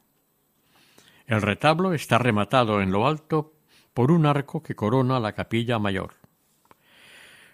El 1.26 1.40
retablo 1.40 1.94
está 1.94 2.18
rematado 2.18 2.82
en 2.82 2.90
lo 2.90 3.06
alto 3.06 3.54
por 3.94 4.10
un 4.10 4.26
arco 4.26 4.62
que 4.62 4.74
corona 4.74 5.20
la 5.20 5.32
capilla 5.32 5.78
mayor. 5.78 6.14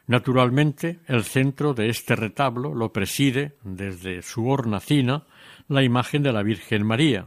Naturalmente, 0.07 1.01
el 1.07 1.25
centro 1.25 1.75
de 1.75 1.91
este 1.91 2.17
retablo 2.17 2.75
lo 2.75 2.93
preside, 2.93 3.57
desde 3.63 4.23
su 4.23 4.49
hornacina, 4.49 5.27
la 5.69 5.83
imagen 5.83 6.23
de 6.23 6.33
la 6.33 6.43
Virgen 6.43 6.87
María, 6.87 7.27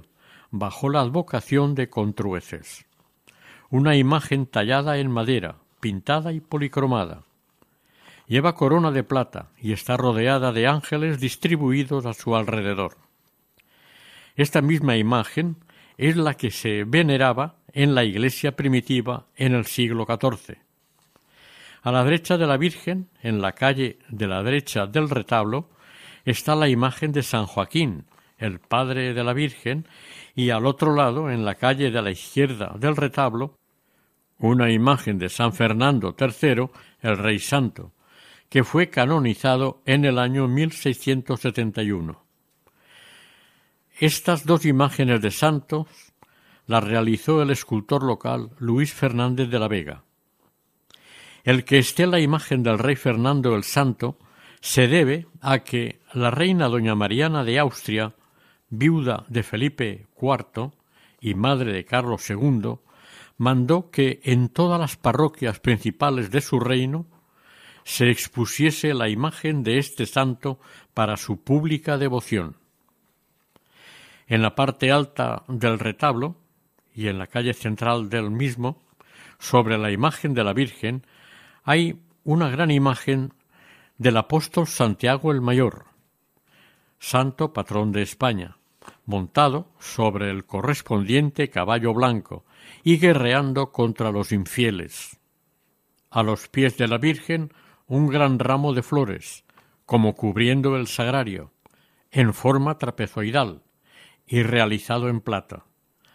bajo 0.50 0.90
la 0.90 1.02
advocación 1.02 1.76
de 1.76 1.90
Contrueces. 1.90 2.86
Una 3.70 3.96
imagen 3.96 4.48
tallada 4.48 4.98
en 4.98 5.12
madera, 5.12 5.58
pintada 5.80 6.34
y 6.34 6.40
policromada. 6.40 7.24
Lleva 8.28 8.56
corona 8.56 8.92
de 8.92 9.04
plata 9.04 9.52
y 9.58 9.74
está 9.74 9.96
rodeada 9.96 10.52
de 10.52 10.66
ángeles 10.66 11.20
distribuidos 11.20 12.06
a 12.06 12.14
su 12.14 12.36
alrededor. 12.36 12.98
Esta 14.36 14.62
misma 14.62 14.98
imagen 14.98 15.58
es 15.98 16.18
la 16.18 16.34
que 16.34 16.50
se 16.50 16.84
veneraba 16.84 17.58
en 17.74 17.96
la 17.96 18.04
iglesia 18.04 18.56
primitiva 18.56 19.28
en 19.36 19.54
el 19.54 19.66
siglo 19.66 20.06
XIV. 20.06 20.58
A 21.84 21.92
la 21.92 22.04
derecha 22.04 22.38
de 22.38 22.48
la 22.48 22.58
Virgen, 22.58 23.10
en 23.22 23.42
la 23.42 23.54
calle 23.54 23.98
de 24.10 24.28
la 24.28 24.44
derecha 24.44 24.86
del 24.86 25.10
retablo, 25.10 25.70
está 26.26 26.56
la 26.56 26.70
imagen 26.70 27.12
de 27.12 27.24
San 27.24 27.46
Joaquín, 27.46 28.06
el 28.38 28.60
padre 28.60 29.14
de 29.14 29.24
la 29.24 29.34
Virgen, 29.34 29.88
y 30.36 30.50
al 30.50 30.66
otro 30.66 30.96
lado, 30.96 31.30
en 31.30 31.44
la 31.44 31.56
calle 31.56 31.92
de 31.92 32.02
la 32.02 32.12
izquierda 32.12 32.76
del 32.78 32.96
retablo, 32.96 33.58
una 34.38 34.72
imagen 34.72 35.18
de 35.18 35.30
San 35.30 35.54
Fernando 35.54 36.16
III, 36.18 36.70
el 37.02 37.18
Rey 37.18 37.40
Santo, 37.40 37.94
que 38.50 38.64
fue 38.64 38.90
canonizado 38.90 39.82
en 39.86 40.06
el 40.06 40.20
año 40.20 40.48
1671. 40.48 42.24
Estas 44.00 44.46
dos 44.46 44.66
imágenes 44.66 45.22
de 45.22 45.32
santos 45.32 46.11
las 46.68 46.84
realizó 46.84 47.42
el 47.42 47.50
escultor 47.50 48.04
local 48.04 48.52
Luis 48.60 48.94
Fernández 48.94 49.50
de 49.50 49.60
la 49.60 49.68
Vega. 49.68 50.04
El 51.44 51.64
que 51.66 51.80
esté 51.80 52.06
la 52.06 52.20
imagen 52.20 52.64
del 52.64 52.78
rey 52.78 52.96
Fernando 52.96 53.56
el 53.56 53.64
Santo 53.64 54.18
se 54.60 54.88
debe 54.88 55.28
a 55.42 55.60
que 55.60 56.00
la 56.14 56.30
reina 56.30 56.68
doña 56.68 56.94
Mariana 56.94 57.44
de 57.44 57.58
Austria, 57.58 58.14
viuda 58.70 59.26
de 59.28 59.44
Felipe 59.44 60.08
IV 60.22 60.72
y 61.20 61.34
madre 61.34 61.74
de 61.74 61.84
Carlos 61.84 62.30
II, 62.30 62.76
mandó 63.38 63.90
que 63.90 64.22
en 64.24 64.50
todas 64.50 64.80
las 64.80 64.98
parroquias 64.98 65.60
principales 65.60 66.30
de 66.30 66.42
su 66.42 66.60
reino 66.60 67.08
se 67.84 68.12
expusiese 68.12 68.94
la 68.94 69.10
imagen 69.10 69.64
de 69.64 69.80
este 69.80 70.06
santo 70.06 70.60
para 70.94 71.18
su 71.18 71.44
pública 71.44 71.98
devoción. 71.98 72.58
En 74.28 74.44
la 74.44 74.54
parte 74.54 74.92
alta 74.92 75.44
del 75.48 75.80
retablo 75.80 76.36
y 77.02 77.08
en 77.08 77.18
la 77.18 77.28
calle 77.28 77.54
central 77.54 78.10
del 78.10 78.30
mismo, 78.30 78.80
sobre 79.40 79.78
la 79.80 79.92
imagen 79.92 80.36
de 80.36 80.44
la 80.44 80.54
Virgen, 80.54 81.04
hay 81.64 82.00
una 82.24 82.50
gran 82.50 82.70
imagen 82.70 83.34
del 83.98 84.18
apóstol 84.18 84.68
Santiago 84.68 85.32
el 85.32 85.42
Mayor, 85.42 85.86
santo 87.00 87.54
patrón 87.54 87.92
de 87.92 88.04
España, 88.04 88.58
montado 89.06 89.72
sobre 89.80 90.30
el 90.30 90.46
correspondiente 90.46 91.50
caballo 91.50 91.94
blanco 91.94 92.46
y 92.84 92.98
guerreando 92.98 93.72
contra 93.72 94.12
los 94.12 94.32
infieles. 94.32 95.20
A 96.12 96.22
los 96.22 96.50
pies 96.50 96.78
de 96.78 96.88
la 96.88 97.00
Virgen 97.00 97.52
un 97.88 98.08
gran 98.08 98.38
ramo 98.38 98.74
de 98.74 98.84
flores, 98.84 99.44
como 99.88 100.14
cubriendo 100.14 100.76
el 100.78 100.86
sagrario, 100.86 101.52
en 102.12 102.34
forma 102.34 102.78
trapezoidal 102.78 103.64
y 104.28 104.44
realizado 104.44 105.10
en 105.10 105.20
plata. 105.20 105.66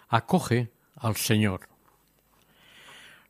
Acoge 0.08 0.70
al 0.96 1.16
Señor. 1.16 1.68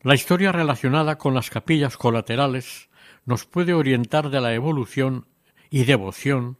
La 0.01 0.15
historia 0.15 0.51
relacionada 0.51 1.17
con 1.17 1.33
las 1.33 1.49
capillas 1.49 1.97
colaterales 1.97 2.89
nos 3.25 3.45
puede 3.45 3.73
orientar 3.73 4.29
de 4.29 4.41
la 4.41 4.53
evolución 4.53 5.25
y 5.69 5.83
devoción 5.83 6.57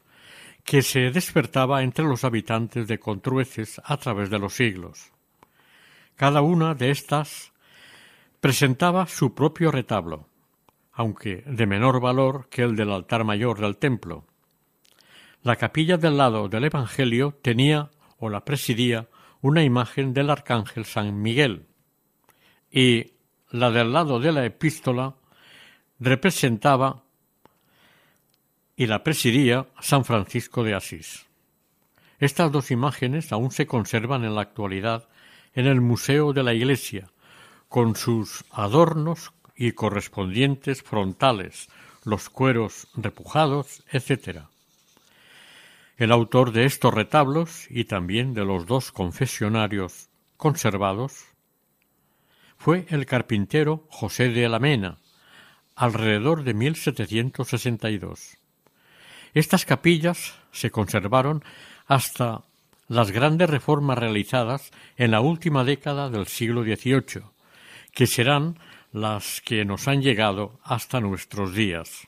que 0.64 0.82
se 0.82 1.12
despertaba 1.12 1.82
entre 1.82 2.04
los 2.04 2.26
habitantes 2.26 2.88
de 2.88 3.00
Contrueces 3.00 3.82
a 3.86 3.96
través 3.98 4.30
de 4.30 4.38
los 4.38 4.54
siglos. 4.54 5.14
Cada 6.18 6.42
una 6.42 6.74
de 6.74 6.92
estas 6.92 7.54
presentaba 8.42 9.08
su 9.08 9.34
propio 9.34 9.72
retablo, 9.72 10.28
aunque 10.92 11.44
de 11.46 11.68
menor 11.68 12.02
valor 12.02 12.50
que 12.50 12.64
el 12.64 12.76
del 12.76 12.92
altar 12.92 13.24
mayor 13.24 13.62
del 13.62 13.78
templo. 13.78 14.26
La 15.44 15.56
capilla 15.56 15.96
del 15.98 16.18
lado 16.18 16.50
del 16.50 16.66
Evangelio 16.66 17.38
tenía 17.42 17.92
o 18.18 18.30
la 18.30 18.44
presidía 18.44 19.08
una 19.42 19.64
imagen 19.64 20.14
del 20.14 20.30
arcángel 20.30 20.86
San 20.86 21.22
Miguel 21.22 21.68
y 22.72 23.14
la 23.52 23.72
del 23.72 23.94
lado 23.94 24.20
de 24.20 24.32
la 24.32 24.46
epístola 24.46 25.16
representaba 26.00 27.04
y 28.76 28.86
la 28.86 29.04
presidía 29.04 29.68
San 29.80 30.06
Francisco 30.06 30.64
de 30.64 30.76
Asís. 30.76 31.26
Estas 32.20 32.52
dos 32.52 32.72
imágenes 32.72 33.32
aún 33.32 33.52
se 33.52 33.68
conservan 33.68 34.24
en 34.24 34.36
la 34.36 34.42
actualidad 34.42 35.08
en 35.54 35.66
el 35.66 35.82
Museo 35.82 36.34
de 36.34 36.44
la 36.44 36.54
Iglesia, 36.54 37.10
con 37.68 37.96
sus 37.96 38.46
adornos 38.52 39.34
y 39.56 39.72
correspondientes 39.72 40.84
frontales, 40.84 41.68
los 42.06 42.30
cueros 42.30 42.88
repujados, 42.96 43.84
etc. 43.92 44.46
El 45.98 46.12
autor 46.12 46.52
de 46.52 46.66
estos 46.66 46.94
retablos 46.94 47.66
y 47.72 47.86
también 47.86 48.36
de 48.36 48.46
los 48.46 48.68
dos 48.68 48.92
confesionarios 48.92 50.10
conservados 50.38 51.26
fue 52.56 52.86
el 52.90 53.08
carpintero 53.08 53.88
José 53.90 54.30
de 54.30 54.46
Alamena, 54.46 55.00
alrededor 55.76 56.44
de 56.44 56.54
1762. 56.54 58.38
Estas 59.34 59.66
capillas 59.66 60.36
se 60.52 60.70
conservaron 60.70 61.44
hasta 61.88 62.44
las 62.88 63.10
grandes 63.10 63.50
reformas 63.50 63.98
realizadas 63.98 64.70
en 64.98 65.10
la 65.10 65.22
última 65.22 65.64
década 65.64 66.12
del 66.12 66.28
siglo 66.28 66.62
XVIII, 66.62 67.24
que 67.92 68.06
serán 68.06 68.60
las 68.92 69.42
que 69.42 69.66
nos 69.66 69.88
han 69.88 70.04
llegado 70.04 70.60
hasta 70.64 71.02
nuestros 71.02 71.56
días. 71.56 72.08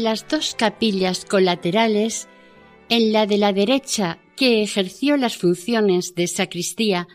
las 0.00 0.28
dos 0.28 0.54
capillas 0.56 1.24
colaterales, 1.24 2.28
en 2.88 3.12
la 3.12 3.26
de 3.26 3.38
la 3.38 3.52
derecha, 3.52 4.20
que 4.36 4.62
ejerció 4.62 5.16
las 5.16 5.36
funciones 5.36 6.14
de 6.14 6.26
sacristía, 6.26 7.08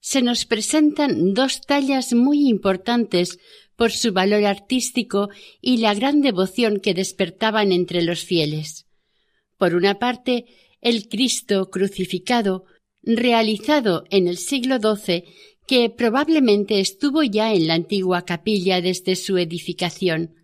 se 0.00 0.22
nos 0.22 0.44
presentan 0.44 1.34
dos 1.34 1.60
tallas 1.60 2.12
muy 2.12 2.48
importantes 2.48 3.38
por 3.76 3.92
su 3.92 4.12
valor 4.12 4.44
artístico 4.44 5.28
y 5.60 5.78
la 5.78 5.94
gran 5.94 6.22
devoción 6.22 6.80
que 6.80 6.94
despertaban 6.94 7.72
entre 7.72 8.02
los 8.02 8.24
fieles. 8.24 8.86
Por 9.58 9.74
una 9.74 9.98
parte, 9.98 10.46
el 10.80 11.08
Cristo 11.08 11.70
crucificado, 11.70 12.64
realizado 13.02 14.04
en 14.10 14.26
el 14.26 14.38
siglo 14.38 14.78
XII, 14.78 15.24
que 15.66 15.90
probablemente 15.90 16.80
estuvo 16.80 17.22
ya 17.22 17.52
en 17.52 17.66
la 17.66 17.74
antigua 17.74 18.24
capilla 18.24 18.80
desde 18.80 19.16
su 19.16 19.36
edificación, 19.36 20.34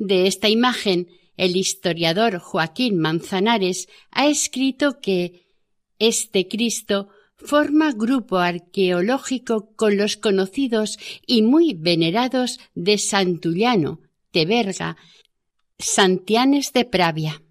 de 0.00 0.26
esta 0.26 0.48
imagen, 0.48 1.08
el 1.36 1.56
historiador 1.56 2.38
Joaquín 2.38 2.98
Manzanares 2.98 3.86
ha 4.10 4.26
escrito 4.26 4.98
que 5.00 5.46
este 5.98 6.48
Cristo 6.48 7.10
forma 7.36 7.92
grupo 7.92 8.38
arqueológico 8.38 9.74
con 9.76 9.98
los 9.98 10.16
conocidos 10.16 10.98
y 11.26 11.42
muy 11.42 11.74
venerados 11.74 12.58
de 12.74 12.96
Santullano, 12.96 14.00
Teberga, 14.30 14.96
Santianes 15.78 16.72
de 16.72 16.86
Pravia, 16.86 17.42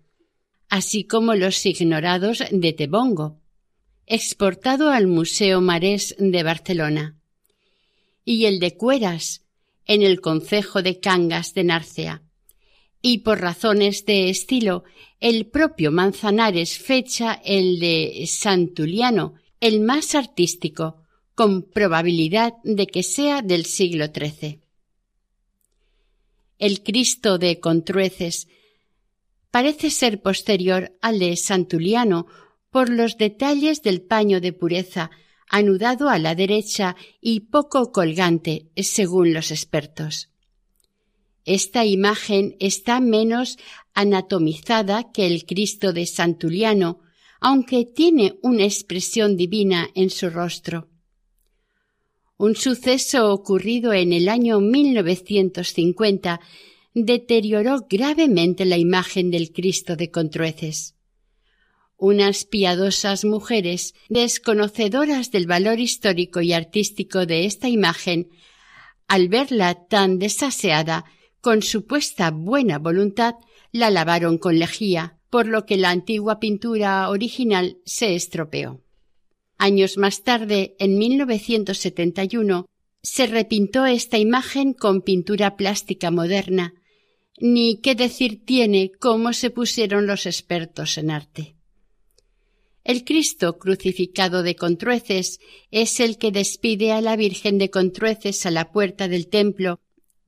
así 0.69 1.03
como 1.03 1.35
los 1.35 1.63
ignorados 1.67 2.43
de 2.51 2.73
Tebongo, 2.73 3.39
exportado 4.07 4.89
al 4.89 5.05
Museo 5.05 5.61
Marés 5.61 6.15
de 6.17 6.41
Barcelona, 6.41 7.15
y 8.25 8.45
el 8.45 8.59
de 8.59 8.75
Cueras, 8.75 9.45
en 9.85 10.01
el 10.01 10.19
concejo 10.19 10.81
de 10.81 10.99
Cangas 10.99 11.53
de 11.53 11.63
Narcea 11.63 12.23
y 13.01 13.19
por 13.19 13.39
razones 13.39 14.05
de 14.05 14.29
estilo 14.29 14.83
el 15.19 15.47
propio 15.47 15.91
Manzanares 15.91 16.77
fecha 16.77 17.41
el 17.43 17.79
de 17.79 18.25
Santuliano, 18.27 19.35
el 19.59 19.81
más 19.81 20.15
artístico, 20.15 21.03
con 21.35 21.63
probabilidad 21.63 22.53
de 22.63 22.87
que 22.87 23.03
sea 23.03 23.41
del 23.41 23.65
siglo 23.65 24.07
XIII. 24.07 24.61
El 26.57 26.83
Cristo 26.83 27.37
de 27.37 27.59
Contrueces 27.59 28.47
parece 29.51 29.89
ser 29.89 30.21
posterior 30.21 30.97
al 31.01 31.19
de 31.19 31.35
Santuliano 31.37 32.27
por 32.69 32.89
los 32.89 33.17
detalles 33.17 33.81
del 33.81 34.01
paño 34.01 34.41
de 34.41 34.53
pureza, 34.53 35.09
anudado 35.49 36.09
a 36.09 36.19
la 36.19 36.35
derecha 36.35 36.95
y 37.19 37.41
poco 37.41 37.91
colgante, 37.91 38.69
según 38.75 39.33
los 39.33 39.51
expertos. 39.51 40.29
Esta 41.45 41.85
imagen 41.85 42.55
está 42.59 42.99
menos 42.99 43.57
anatomizada 43.93 45.11
que 45.11 45.25
el 45.25 45.45
Cristo 45.45 45.93
de 45.93 46.05
Santuliano, 46.05 46.99
aunque 47.39 47.85
tiene 47.85 48.37
una 48.41 48.63
expresión 48.63 49.37
divina 49.37 49.89
en 49.95 50.09
su 50.09 50.29
rostro. 50.29 50.89
Un 52.37 52.55
suceso 52.55 53.33
ocurrido 53.33 53.91
en 53.93 54.13
el 54.13 54.29
año 54.29 54.61
1950 54.61 56.39
deterioró 56.93 57.85
gravemente 57.89 58.65
la 58.65 58.77
imagen 58.77 59.31
del 59.31 59.51
Cristo 59.51 59.95
de 59.95 60.09
Contrueces. 60.09 60.95
Unas 61.97 62.45
piadosas 62.45 63.25
mujeres, 63.25 63.93
desconocedoras 64.07 65.31
del 65.31 65.47
valor 65.47 65.79
histórico 65.79 66.39
y 66.39 66.53
artístico 66.53 67.25
de 67.25 67.45
esta 67.45 67.67
imagen, 67.67 68.29
al 69.07 69.27
verla 69.27 69.87
tan 69.87 70.17
desaseada, 70.17 71.03
con 71.41 71.61
supuesta 71.61 72.31
buena 72.31 72.79
voluntad, 72.79 73.35
la 73.71 73.89
lavaron 73.89 74.37
con 74.37 74.59
lejía, 74.59 75.17
por 75.29 75.47
lo 75.47 75.65
que 75.65 75.77
la 75.77 75.91
antigua 75.91 76.39
pintura 76.39 77.09
original 77.09 77.77
se 77.85 78.15
estropeó. 78.15 78.81
Años 79.57 79.97
más 79.97 80.23
tarde, 80.23 80.75
en 80.79 80.97
1971, 80.97 82.65
se 83.01 83.27
repintó 83.27 83.85
esta 83.85 84.17
imagen 84.17 84.73
con 84.73 85.01
pintura 85.01 85.55
plástica 85.55 86.11
moderna, 86.11 86.73
ni 87.39 87.79
qué 87.81 87.95
decir 87.95 88.45
tiene 88.45 88.91
cómo 88.99 89.33
se 89.33 89.49
pusieron 89.49 90.07
los 90.07 90.25
expertos 90.25 90.97
en 90.97 91.11
arte. 91.11 91.55
El 92.83 93.03
Cristo 93.03 93.59
crucificado 93.59 94.41
de 94.43 94.55
Contrueces 94.55 95.39
es 95.69 95.99
el 95.99 96.17
que 96.17 96.31
despide 96.31 96.91
a 96.91 97.01
la 97.01 97.15
Virgen 97.15 97.57
de 97.57 97.69
Contrueces 97.69 98.45
a 98.45 98.51
la 98.51 98.71
puerta 98.71 99.07
del 99.07 99.27
templo 99.27 99.79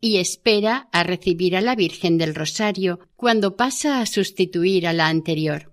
y 0.01 0.17
espera 0.17 0.89
a 0.91 1.03
recibir 1.03 1.55
a 1.55 1.61
la 1.61 1.75
Virgen 1.75 2.17
del 2.17 2.33
Rosario 2.33 2.99
cuando 3.15 3.55
pasa 3.55 4.01
a 4.01 4.05
sustituir 4.07 4.87
a 4.87 4.93
la 4.93 5.07
anterior. 5.07 5.71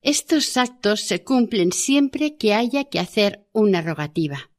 Estos 0.00 0.56
actos 0.56 1.00
se 1.00 1.24
cumplen 1.24 1.72
siempre 1.72 2.36
que 2.36 2.54
haya 2.54 2.84
que 2.84 3.00
hacer 3.00 3.44
una 3.52 3.82
rogativa. 3.82 4.50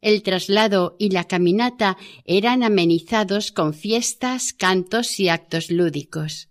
El 0.00 0.22
traslado 0.22 0.96
y 0.98 1.10
la 1.10 1.24
caminata 1.24 1.96
eran 2.24 2.64
amenizados 2.64 3.52
con 3.52 3.72
fiestas, 3.72 4.52
cantos 4.52 5.18
y 5.20 5.28
actos 5.28 5.70
lúdicos. 5.70 6.48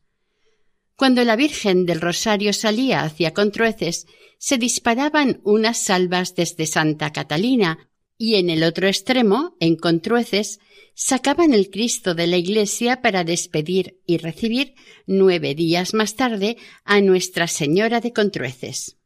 Cuando 0.95 1.23
la 1.25 1.35
Virgen 1.35 1.85
del 1.85 1.99
Rosario 1.99 2.53
salía 2.53 3.03
hacia 3.03 3.33
Contrueces, 3.33 4.07
se 4.37 4.57
disparaban 4.57 5.41
unas 5.43 5.77
salvas 5.77 6.35
desde 6.35 6.67
Santa 6.67 7.11
Catalina, 7.11 7.89
y 8.17 8.35
en 8.35 8.49
el 8.49 8.63
otro 8.63 8.87
extremo, 8.87 9.55
en 9.59 9.75
Contrueces, 9.75 10.59
sacaban 10.93 11.53
el 11.53 11.69
Cristo 11.69 12.15
de 12.15 12.27
la 12.27 12.37
iglesia 12.37 13.01
para 13.01 13.23
despedir 13.23 13.99
y 14.05 14.17
recibir 14.17 14.75
nueve 15.05 15.53
días 15.53 15.93
más 15.93 16.15
tarde 16.15 16.57
a 16.85 17.01
Nuestra 17.01 17.47
Señora 17.47 17.99
de 17.99 18.13
Contrueces. 18.13 18.97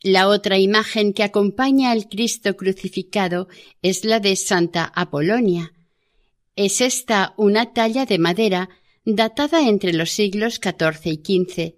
La 0.00 0.28
otra 0.28 0.58
imagen 0.58 1.14
que 1.14 1.22
acompaña 1.22 1.90
al 1.90 2.08
Cristo 2.08 2.56
crucificado 2.56 3.48
es 3.80 4.04
la 4.04 4.20
de 4.20 4.36
Santa 4.36 4.92
Apolonia. 4.94 5.72
Es 6.56 6.80
esta 6.80 7.32
una 7.38 7.72
talla 7.72 8.04
de 8.04 8.18
madera 8.18 8.68
datada 9.04 9.66
entre 9.66 9.92
los 9.92 10.10
siglos 10.10 10.60
XIV 10.62 11.06
y 11.06 11.44
XV. 11.44 11.74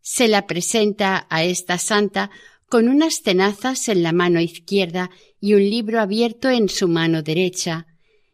Se 0.00 0.28
la 0.28 0.46
presenta 0.46 1.26
a 1.28 1.44
esta 1.44 1.78
santa 1.78 2.30
con 2.68 2.88
unas 2.88 3.22
tenazas 3.22 3.88
en 3.88 4.02
la 4.02 4.12
mano 4.12 4.40
izquierda 4.40 5.10
y 5.40 5.54
un 5.54 5.62
libro 5.62 6.00
abierto 6.00 6.50
en 6.50 6.68
su 6.68 6.88
mano 6.88 7.22
derecha. 7.22 7.86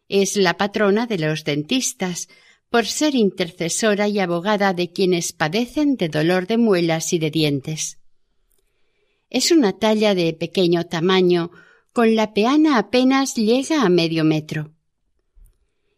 Es 0.09 0.35
la 0.35 0.57
patrona 0.57 1.07
de 1.07 1.17
los 1.17 1.43
dentistas, 1.43 2.27
por 2.69 2.85
ser 2.85 3.15
intercesora 3.15 4.07
y 4.09 4.19
abogada 4.19 4.73
de 4.73 4.91
quienes 4.91 5.31
padecen 5.31 5.95
de 5.95 6.09
dolor 6.09 6.47
de 6.47 6.57
muelas 6.57 7.13
y 7.13 7.19
de 7.19 7.31
dientes. 7.31 7.99
Es 9.29 9.51
una 9.51 9.73
talla 9.73 10.13
de 10.13 10.33
pequeño 10.33 10.85
tamaño, 10.85 11.51
con 11.93 12.15
la 12.15 12.33
peana 12.33 12.77
apenas 12.77 13.35
llega 13.35 13.83
a 13.83 13.89
medio 13.89 14.25
metro. 14.25 14.73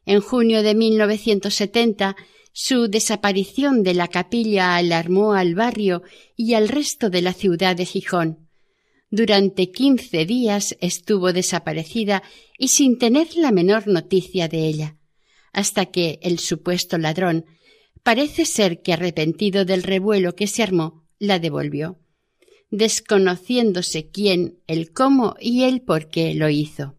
En 0.06 0.22
junio 0.22 0.62
de 0.62 0.76
1970, 0.76 2.16
su 2.60 2.88
desaparición 2.88 3.84
de 3.84 3.94
la 3.94 4.08
capilla 4.08 4.78
alarmó 4.78 5.34
al 5.34 5.54
barrio 5.54 6.02
y 6.36 6.56
al 6.56 6.70
resto 6.70 7.12
de 7.12 7.22
la 7.22 7.34
ciudad 7.34 7.76
de 7.76 7.86
Gijón. 7.86 8.50
Durante 9.12 9.70
quince 9.72 10.26
días 10.26 10.76
estuvo 10.82 11.34
desaparecida 11.34 12.24
y 12.58 12.70
sin 12.70 12.98
tener 12.98 13.28
la 13.36 13.52
menor 13.52 13.86
noticia 13.86 14.48
de 14.48 14.66
ella, 14.66 14.98
hasta 15.54 15.86
que 15.86 16.18
el 16.24 16.40
supuesto 16.40 16.98
ladrón 16.98 17.46
parece 18.02 18.44
ser 18.44 18.82
que 18.82 18.92
arrepentido 18.92 19.64
del 19.64 19.84
revuelo 19.84 20.34
que 20.34 20.48
se 20.48 20.64
armó, 20.64 21.06
la 21.20 21.38
devolvió, 21.38 22.00
desconociéndose 22.72 24.10
quién, 24.10 24.58
el 24.66 24.92
cómo 24.94 25.36
y 25.40 25.66
el 25.66 25.84
por 25.84 26.10
qué 26.10 26.34
lo 26.34 26.50
hizo. 26.50 26.98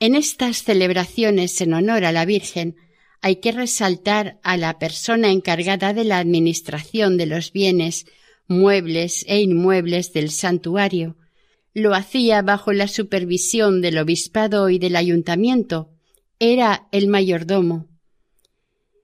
En 0.00 0.14
estas 0.14 0.62
celebraciones 0.62 1.60
en 1.60 1.74
honor 1.74 2.06
a 2.06 2.12
la 2.12 2.24
Virgen 2.24 2.76
hay 3.22 3.36
que 3.36 3.52
resaltar 3.52 4.40
a 4.42 4.56
la 4.56 4.80
persona 4.80 5.30
encargada 5.30 5.94
de 5.94 6.02
la 6.02 6.18
administración 6.18 7.16
de 7.16 7.26
los 7.26 7.52
bienes, 7.52 8.04
muebles 8.48 9.24
e 9.28 9.40
inmuebles 9.40 10.12
del 10.12 10.30
santuario. 10.30 11.16
Lo 11.72 11.94
hacía 11.94 12.42
bajo 12.42 12.72
la 12.72 12.88
supervisión 12.88 13.80
del 13.80 13.98
obispado 13.98 14.68
y 14.68 14.80
del 14.80 14.96
ayuntamiento. 14.96 15.88
Era 16.40 16.88
el 16.90 17.06
mayordomo. 17.06 17.86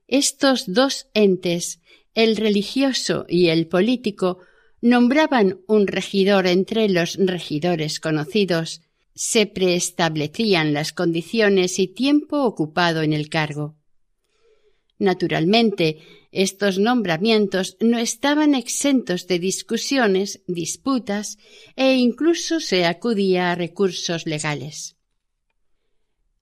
Estos 0.08 0.64
dos 0.66 1.06
entes, 1.14 1.80
el 2.14 2.36
religioso 2.36 3.24
y 3.28 3.48
el 3.48 3.68
político, 3.68 4.38
nombraban 4.80 5.60
un 5.68 5.86
regidor 5.86 6.48
entre 6.48 6.88
los 6.88 7.14
regidores 7.14 8.00
conocidos, 8.00 8.82
se 9.14 9.46
preestablecían 9.46 10.72
las 10.72 10.92
condiciones 10.92 11.78
y 11.78 11.86
tiempo 11.86 12.42
ocupado 12.42 13.02
en 13.02 13.12
el 13.12 13.28
cargo. 13.28 13.78
Naturalmente, 14.99 15.99
estos 16.32 16.78
nombramientos 16.78 17.76
no 17.80 17.99
estaban 17.99 18.55
exentos 18.55 19.26
de 19.26 19.38
discusiones, 19.38 20.42
disputas 20.46 21.38
e 21.76 21.94
incluso 21.94 22.61
se 22.61 22.84
acudía 22.84 23.53
a 23.53 23.55
recursos 23.55 24.26
legales. 24.26 24.96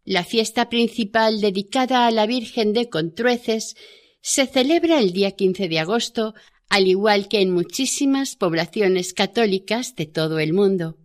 La 0.04 0.24
fiesta 0.24 0.68
principal 0.68 1.40
dedicada 1.40 2.07
a 2.07 2.11
la 2.11 2.26
Virgen 2.26 2.72
de 2.72 2.88
Contrueces 2.88 3.76
se 4.20 4.46
celebra 4.46 4.98
el 4.98 5.12
día 5.12 5.32
15 5.32 5.68
de 5.68 5.78
agosto, 5.78 6.34
al 6.68 6.86
igual 6.86 7.28
que 7.28 7.40
en 7.40 7.50
muchísimas 7.50 8.36
poblaciones 8.36 9.12
católicas 9.12 9.94
de 9.96 10.07
todo 10.07 10.38
el 10.38 10.52
mundo 10.52 10.96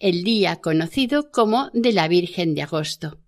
el 0.00 0.24
día 0.24 0.56
conocido 0.56 1.30
como 1.30 1.70
de 1.74 1.92
la 1.92 2.08
Virgen 2.08 2.54
de 2.54 2.62
Agosto. 2.62 3.18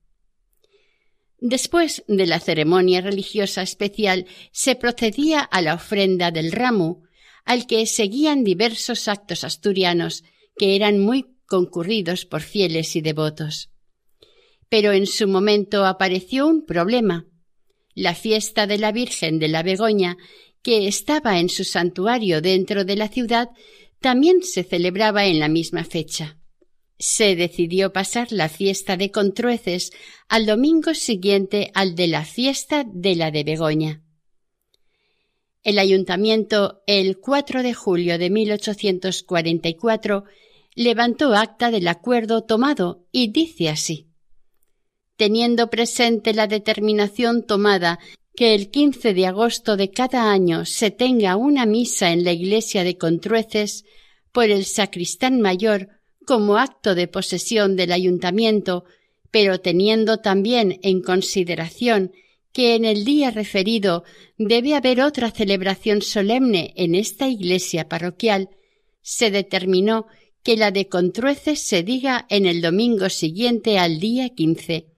Después 1.44 2.04
de 2.06 2.24
la 2.28 2.38
ceremonia 2.38 3.00
religiosa 3.00 3.62
especial 3.62 4.26
se 4.52 4.76
procedía 4.76 5.40
a 5.40 5.60
la 5.60 5.74
ofrenda 5.74 6.30
del 6.30 6.52
ramo, 6.52 7.02
al 7.44 7.66
que 7.66 7.84
seguían 7.86 8.44
diversos 8.44 9.08
actos 9.08 9.42
asturianos 9.42 10.22
que 10.56 10.76
eran 10.76 11.00
muy 11.00 11.26
concurridos 11.46 12.26
por 12.26 12.42
fieles 12.42 12.94
y 12.94 13.00
devotos. 13.00 13.70
Pero 14.68 14.92
en 14.92 15.08
su 15.08 15.26
momento 15.26 15.84
apareció 15.84 16.46
un 16.46 16.64
problema. 16.64 17.26
La 17.92 18.14
fiesta 18.14 18.68
de 18.68 18.78
la 18.78 18.92
Virgen 18.92 19.40
de 19.40 19.48
la 19.48 19.64
Begoña, 19.64 20.16
que 20.62 20.86
estaba 20.86 21.40
en 21.40 21.48
su 21.48 21.64
santuario 21.64 22.40
dentro 22.40 22.84
de 22.84 22.94
la 22.94 23.08
ciudad, 23.08 23.48
también 24.00 24.44
se 24.44 24.62
celebraba 24.62 25.26
en 25.26 25.40
la 25.40 25.48
misma 25.48 25.82
fecha 25.82 26.38
se 27.02 27.34
decidió 27.34 27.92
pasar 27.92 28.30
la 28.30 28.48
fiesta 28.48 28.96
de 28.96 29.10
Contrueces 29.10 29.90
al 30.28 30.46
domingo 30.46 30.94
siguiente 30.94 31.72
al 31.74 31.96
de 31.96 32.06
la 32.06 32.24
fiesta 32.24 32.84
de 32.86 33.16
la 33.16 33.32
de 33.32 33.42
Begoña. 33.42 34.04
El 35.64 35.80
ayuntamiento, 35.80 36.84
el 36.86 37.18
4 37.18 37.64
de 37.64 37.74
julio 37.74 38.18
de 38.18 38.30
1844, 38.30 40.22
levantó 40.76 41.34
acta 41.34 41.72
del 41.72 41.88
acuerdo 41.88 42.44
tomado 42.44 43.04
y 43.10 43.32
dice 43.32 43.68
así 43.68 44.08
Teniendo 45.16 45.70
presente 45.70 46.32
la 46.34 46.46
determinación 46.46 47.44
tomada 47.44 47.98
que 48.36 48.54
el 48.54 48.70
15 48.70 49.12
de 49.12 49.26
agosto 49.26 49.76
de 49.76 49.90
cada 49.90 50.30
año 50.30 50.64
se 50.66 50.92
tenga 50.92 51.34
una 51.34 51.66
misa 51.66 52.12
en 52.12 52.22
la 52.22 52.30
iglesia 52.30 52.84
de 52.84 52.96
Contrueces 52.96 53.84
por 54.30 54.44
el 54.44 54.64
sacristán 54.64 55.40
mayor 55.40 55.88
como 56.26 56.58
acto 56.58 56.94
de 56.94 57.08
posesión 57.08 57.76
del 57.76 57.92
ayuntamiento, 57.92 58.84
pero 59.30 59.60
teniendo 59.60 60.18
también 60.18 60.78
en 60.82 61.02
consideración 61.02 62.12
que 62.52 62.74
en 62.74 62.84
el 62.84 63.04
día 63.04 63.30
referido 63.30 64.04
debe 64.36 64.74
haber 64.74 65.00
otra 65.00 65.30
celebración 65.30 66.02
solemne 66.02 66.74
en 66.76 66.94
esta 66.94 67.28
iglesia 67.28 67.88
parroquial, 67.88 68.50
se 69.00 69.30
determinó 69.30 70.06
que 70.42 70.56
la 70.56 70.70
de 70.70 70.88
Contrueces 70.88 71.66
se 71.66 71.82
diga 71.82 72.26
en 72.28 72.44
el 72.46 72.60
domingo 72.60 73.08
siguiente 73.08 73.78
al 73.78 74.00
día 74.00 74.28
quince. 74.30 74.88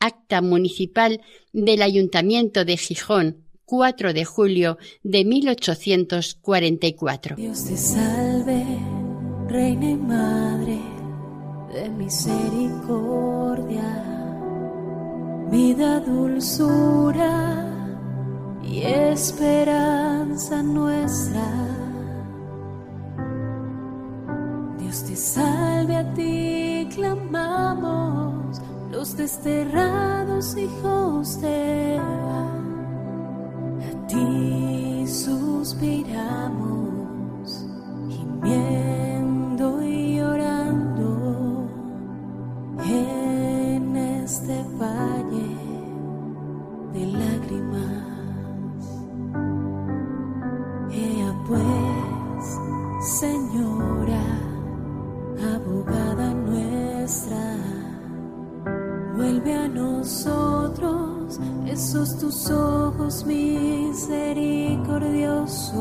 Acta 0.00 0.40
municipal 0.40 1.20
del 1.52 1.82
Ayuntamiento 1.82 2.64
de 2.64 2.76
Gijón, 2.76 3.44
4 3.64 4.14
de 4.14 4.24
julio 4.24 4.78
de 5.02 5.24
1844. 5.24 7.36
Dios 7.36 7.66
te 7.66 7.76
salve, 7.76 8.64
Reina 9.48 9.88
y 9.88 9.96
Madre 9.96 10.78
de 11.72 11.88
misericordia, 11.88 14.04
vida, 15.50 16.00
dulzura 16.00 17.64
y 18.62 18.82
esperanza 18.82 20.62
nuestra. 20.62 21.46
Dios 24.78 25.02
te 25.04 25.16
salve 25.16 25.96
a 25.96 26.12
ti, 26.12 26.86
clamamos 26.94 28.60
los 28.92 29.16
desterrados 29.16 30.58
hijos 30.58 31.40
de 31.40 31.94
Eva. 31.94 32.52
A 33.80 34.06
ti 34.08 35.06
suspiramos, 35.06 36.04
gimiendo 38.10 39.17
valle 44.78 45.56
de 46.92 47.06
lágrimas. 47.06 48.04
Ea 50.90 51.32
pues, 51.46 52.58
Señora 53.20 54.24
abogada 55.54 56.34
nuestra, 56.34 57.56
vuelve 59.16 59.54
a 59.54 59.68
nosotros 59.68 61.38
esos 61.66 62.18
tus 62.18 62.50
ojos 62.50 63.24
misericordiosos. 63.24 65.78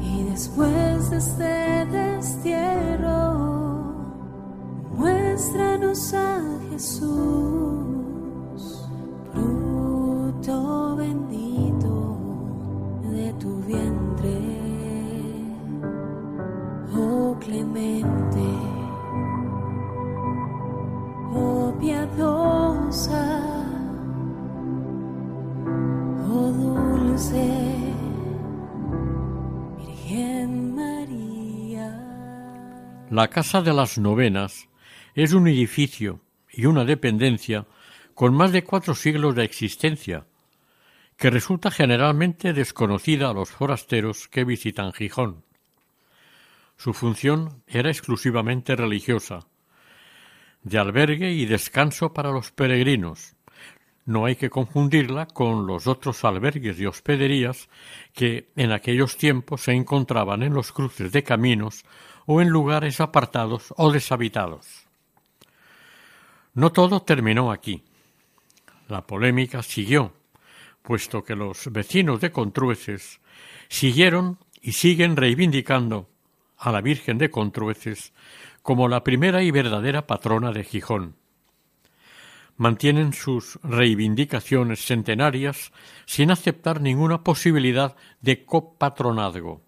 Y 0.00 0.24
después 0.24 1.10
de 1.10 1.18
este 1.18 1.86
destierro, 1.86 3.37
muéstranos 5.38 6.14
a 6.14 6.40
Jesús, 6.70 7.10
fruto 9.32 10.96
bendito 10.96 12.18
de 13.04 13.32
tu 13.34 13.62
vientre 13.62 14.58
clemente, 17.40 18.48
oh 21.32 21.72
piadosa, 21.78 23.24
oh 26.28 26.50
dulce 26.50 27.48
Virgen 29.76 30.74
María. 30.74 31.88
La 33.08 33.28
Casa 33.28 33.62
de 33.62 33.72
las 33.72 33.98
Novenas 33.98 34.67
es 35.24 35.32
un 35.32 35.48
edificio 35.48 36.20
y 36.48 36.66
una 36.66 36.84
dependencia 36.84 37.66
con 38.14 38.36
más 38.36 38.52
de 38.52 38.62
cuatro 38.62 38.94
siglos 38.94 39.34
de 39.34 39.42
existencia, 39.42 40.26
que 41.16 41.28
resulta 41.28 41.72
generalmente 41.72 42.52
desconocida 42.52 43.28
a 43.28 43.32
los 43.32 43.50
forasteros 43.50 44.28
que 44.28 44.44
visitan 44.44 44.92
Gijón. 44.92 45.42
Su 46.76 46.94
función 46.94 47.64
era 47.66 47.90
exclusivamente 47.90 48.76
religiosa, 48.76 49.40
de 50.62 50.78
albergue 50.78 51.32
y 51.32 51.46
descanso 51.46 52.14
para 52.14 52.30
los 52.30 52.52
peregrinos. 52.52 53.34
No 54.04 54.24
hay 54.24 54.36
que 54.36 54.50
confundirla 54.50 55.26
con 55.26 55.66
los 55.66 55.88
otros 55.88 56.24
albergues 56.24 56.78
y 56.78 56.86
hospederías 56.86 57.68
que 58.12 58.52
en 58.54 58.70
aquellos 58.70 59.16
tiempos 59.16 59.62
se 59.62 59.72
encontraban 59.72 60.44
en 60.44 60.54
los 60.54 60.70
cruces 60.70 61.10
de 61.10 61.24
caminos 61.24 61.84
o 62.24 62.40
en 62.40 62.50
lugares 62.50 63.00
apartados 63.00 63.74
o 63.76 63.90
deshabitados. 63.90 64.87
No 66.58 66.72
todo 66.72 67.02
terminó 67.02 67.52
aquí. 67.52 67.84
La 68.88 69.06
polémica 69.06 69.62
siguió, 69.62 70.12
puesto 70.82 71.22
que 71.22 71.36
los 71.36 71.70
vecinos 71.70 72.20
de 72.20 72.32
Contrueces 72.32 73.20
siguieron 73.68 74.40
y 74.60 74.72
siguen 74.72 75.14
reivindicando 75.14 76.10
a 76.56 76.72
la 76.72 76.80
Virgen 76.80 77.16
de 77.16 77.30
Contrueces 77.30 78.12
como 78.62 78.88
la 78.88 79.04
primera 79.04 79.44
y 79.44 79.52
verdadera 79.52 80.08
patrona 80.08 80.50
de 80.50 80.64
Gijón. 80.64 81.14
Mantienen 82.56 83.12
sus 83.12 83.60
reivindicaciones 83.62 84.84
centenarias 84.84 85.70
sin 86.06 86.32
aceptar 86.32 86.80
ninguna 86.80 87.22
posibilidad 87.22 87.94
de 88.20 88.44
copatronazgo, 88.44 89.62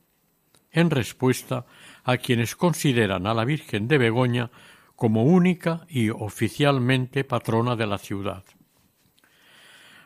en 0.72 0.90
respuesta 0.90 1.66
a 2.02 2.16
quienes 2.16 2.56
consideran 2.56 3.28
a 3.28 3.34
la 3.34 3.44
Virgen 3.44 3.86
de 3.86 3.96
Begoña 3.98 4.50
como 5.00 5.24
única 5.24 5.86
y 5.88 6.10
oficialmente 6.10 7.24
patrona 7.24 7.74
de 7.74 7.86
la 7.88 7.96
ciudad. 7.96 8.44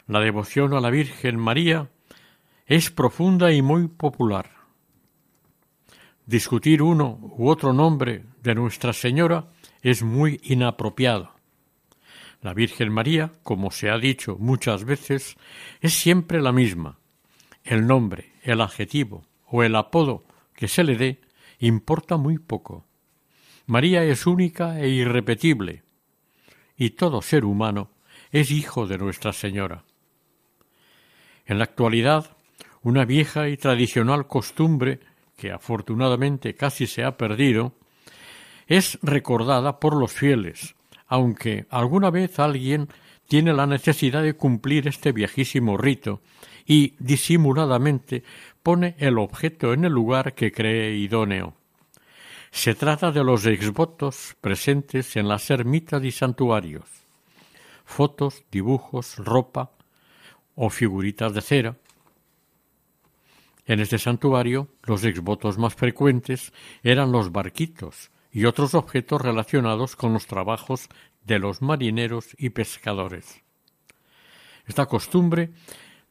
La 0.07 0.21
devoción 0.21 0.73
a 0.73 0.81
la 0.81 0.91
Virgen 0.91 1.37
María 1.37 1.91
es 2.67 2.91
profunda 2.91 3.53
y 3.53 3.61
muy 3.61 3.89
popular 3.89 4.55
discutir 6.27 6.83
uno 6.83 7.19
u 7.37 7.49
otro 7.49 7.73
nombre 7.73 8.25
de 8.43 8.55
Nuestra 8.55 8.93
Señora 8.93 9.51
es 9.83 10.03
muy 10.03 10.41
inapropiado. 10.45 11.35
La 12.41 12.55
Virgen 12.55 12.93
María, 12.93 13.33
como 13.43 13.71
se 13.71 13.91
ha 13.91 13.99
dicho 13.99 14.37
muchas 14.39 14.85
veces, 14.85 15.37
es 15.81 15.95
siempre 15.95 16.41
la 16.41 16.53
misma. 16.53 16.99
El 17.63 17.87
nombre, 17.87 18.33
el 18.43 18.61
adjetivo 18.61 19.25
o 19.47 19.63
el 19.63 19.75
apodo 19.77 20.25
que 20.55 20.69
se 20.69 20.85
le 20.85 20.97
dé 20.97 21.21
importa 21.59 22.17
muy 22.17 22.39
poco. 22.39 22.85
María 23.67 24.05
es 24.05 24.27
única 24.27 24.79
e 24.79 24.89
irrepetible, 24.91 25.85
y 26.77 26.91
todo 26.91 27.23
ser 27.23 27.47
humano 27.47 27.91
es 28.31 28.51
hijo 28.51 28.87
de 28.87 28.99
Nuestra 28.99 29.33
Señora. 29.33 29.85
En 31.47 31.57
la 31.57 31.65
actualidad, 31.65 32.37
una 32.83 33.07
vieja 33.07 33.49
y 33.49 33.57
tradicional 33.57 34.27
costumbre 34.27 35.01
que 35.39 35.51
afortunadamente 35.51 36.55
casi 36.55 36.87
se 36.87 37.05
ha 37.05 37.17
perdido, 37.17 37.73
es 38.67 38.99
recordada 39.01 39.81
por 39.81 39.97
los 39.97 40.13
fieles, 40.13 40.75
aunque 41.07 41.65
alguna 41.71 42.11
vez 42.11 42.39
alguien 42.39 42.89
tiene 43.29 43.55
la 43.55 43.67
necesidad 43.67 44.23
de 44.23 44.35
cumplir 44.35 44.89
este 44.89 45.13
viejísimo 45.13 45.79
rito 45.79 46.21
y 46.67 46.97
disimuladamente 46.99 48.25
pone 48.63 48.95
el 48.99 49.17
objeto 49.17 49.73
en 49.73 49.87
el 49.87 49.93
lugar 49.93 50.35
que 50.35 50.53
cree 50.53 50.97
idóneo. 50.97 51.64
Se 52.55 52.77
trata 52.77 53.11
de 53.11 53.25
los 53.25 53.47
exvotos 53.47 54.37
presentes 54.41 55.17
en 55.17 55.27
las 55.27 55.51
ermitas 55.51 56.05
y 56.05 56.13
santuarios, 56.13 56.85
fotos, 57.85 58.45
dibujos, 58.53 59.17
ropa 59.17 59.73
o 60.55 60.71
figuritas 60.71 61.35
de 61.35 61.41
cera, 61.41 61.77
en 63.67 63.81
este 63.81 63.99
santuario 63.99 64.69
los 64.85 65.03
exvotos 65.03 65.59
más 65.59 65.75
frecuentes 65.75 66.53
eran 66.85 67.11
los 67.11 67.33
barquitos 67.33 68.13
y 68.31 68.45
otros 68.45 68.75
objetos 68.75 69.21
relacionados 69.21 69.97
con 69.97 70.13
los 70.13 70.29
trabajos 70.29 70.89
de 71.25 71.41
los 71.41 71.61
marineros 71.61 72.37
y 72.39 72.51
pescadores. 72.51 73.43
Esta 74.65 74.87
costumbre 74.87 75.51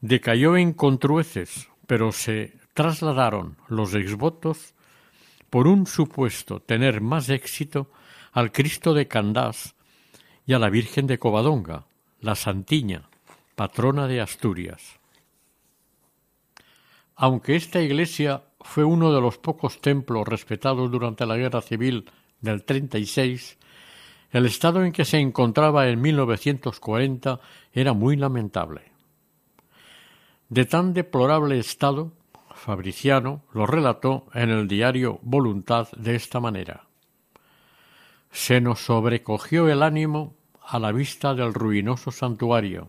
decayó 0.02 0.58
en 0.58 0.74
Contrueces, 0.74 1.70
pero 1.86 2.12
se 2.12 2.52
trasladaron 2.74 3.56
los 3.66 3.94
exvotos 3.94 4.73
por 5.54 5.68
un 5.68 5.86
supuesto 5.86 6.58
tener 6.58 7.00
más 7.00 7.28
éxito 7.28 7.88
al 8.32 8.50
Cristo 8.50 8.92
de 8.92 9.06
Candás 9.06 9.76
y 10.44 10.52
a 10.52 10.58
la 10.58 10.68
Virgen 10.68 11.06
de 11.06 11.20
Covadonga, 11.20 11.86
la 12.18 12.34
Santiña, 12.34 13.02
patrona 13.54 14.08
de 14.08 14.20
Asturias. 14.20 14.98
Aunque 17.14 17.54
esta 17.54 17.80
iglesia 17.80 18.42
fue 18.62 18.82
uno 18.82 19.12
de 19.12 19.20
los 19.20 19.38
pocos 19.38 19.80
templos 19.80 20.26
respetados 20.26 20.90
durante 20.90 21.24
la 21.24 21.36
Guerra 21.36 21.62
Civil 21.62 22.10
del 22.40 22.64
36, 22.64 23.56
el 24.32 24.46
estado 24.46 24.84
en 24.84 24.90
que 24.90 25.04
se 25.04 25.18
encontraba 25.18 25.86
en 25.86 26.00
1940 26.00 27.38
era 27.72 27.92
muy 27.92 28.16
lamentable. 28.16 28.90
De 30.48 30.64
tan 30.64 30.92
deplorable 30.94 31.60
estado, 31.60 32.10
Fabriciano 32.64 33.42
lo 33.52 33.66
relató 33.66 34.24
en 34.32 34.48
el 34.48 34.66
diario 34.66 35.18
Voluntad 35.20 35.88
de 35.98 36.14
esta 36.14 36.40
manera. 36.40 36.86
Se 38.30 38.62
nos 38.62 38.80
sobrecogió 38.80 39.68
el 39.68 39.82
ánimo 39.82 40.34
a 40.66 40.78
la 40.78 40.90
vista 40.90 41.34
del 41.34 41.52
ruinoso 41.52 42.10
santuario. 42.10 42.88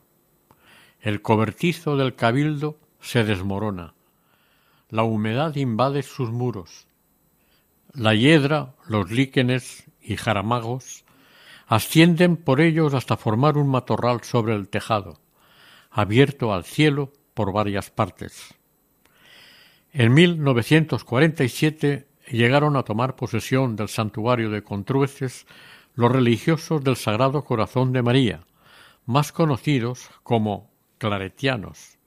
El 1.02 1.22
cobertizo 1.22 1.98
del 1.98 2.16
cabildo 2.16 2.78
se 3.02 3.26
desmorona. 3.26 3.96
La 4.90 5.04
humedad 5.04 5.54
invade 5.56 6.04
sus 6.04 6.32
muros. 6.32 6.88
La 7.92 8.16
hiedra, 8.16 8.76
los 8.88 9.12
líquenes 9.12 9.92
y 10.02 10.16
jaramagos 10.16 11.04
ascienden 11.68 12.38
por 12.38 12.62
ellos 12.62 12.94
hasta 12.94 13.18
formar 13.18 13.58
un 13.58 13.68
matorral 13.68 14.24
sobre 14.24 14.56
el 14.56 14.70
tejado, 14.70 15.20
abierto 15.92 16.54
al 16.54 16.64
cielo 16.64 17.12
por 17.34 17.52
varias 17.52 17.90
partes. 17.90 18.56
En 19.98 20.14
1947 20.14 22.06
llegaron 22.30 22.76
a 22.76 22.84
tomar 22.84 23.16
posesión 23.16 23.78
del 23.78 23.88
santuario 23.88 24.50
de 24.50 24.62
Contrueces 24.62 25.48
los 25.94 26.12
religiosos 26.12 26.84
del 26.84 26.98
Sagrado 26.98 27.46
Corazón 27.46 27.94
de 27.94 28.02
María, 28.02 28.42
más 29.06 29.32
conocidos 29.32 30.10
como 30.22 30.70
claretianos. 30.98 31.98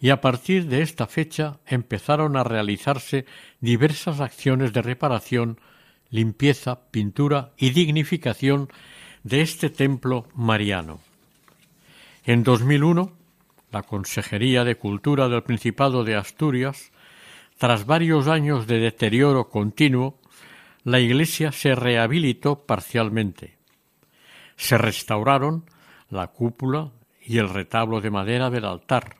Y 0.00 0.08
a 0.08 0.22
partir 0.22 0.68
de 0.68 0.80
esta 0.80 1.06
fecha 1.06 1.60
empezaron 1.66 2.34
a 2.34 2.44
realizarse 2.44 3.26
diversas 3.60 4.20
acciones 4.20 4.72
de 4.72 4.80
reparación, 4.80 5.60
limpieza, 6.08 6.88
pintura 6.90 7.52
y 7.58 7.72
dignificación 7.72 8.70
de 9.22 9.42
este 9.42 9.68
templo 9.68 10.28
mariano. 10.34 11.00
En 12.24 12.42
2001, 12.42 13.12
la 13.76 13.82
Consejería 13.82 14.64
de 14.64 14.76
Cultura 14.76 15.28
del 15.28 15.42
Principado 15.42 16.02
de 16.02 16.16
Asturias, 16.16 16.92
tras 17.58 17.84
varios 17.84 18.26
años 18.26 18.66
de 18.66 18.78
deterioro 18.78 19.50
continuo, 19.50 20.18
la 20.82 20.98
iglesia 20.98 21.52
se 21.52 21.74
rehabilitó 21.74 22.64
parcialmente. 22.64 23.58
Se 24.56 24.78
restauraron 24.78 25.66
la 26.08 26.28
cúpula 26.28 26.92
y 27.20 27.36
el 27.36 27.50
retablo 27.50 28.00
de 28.00 28.10
madera 28.10 28.48
del 28.48 28.64
altar, 28.64 29.16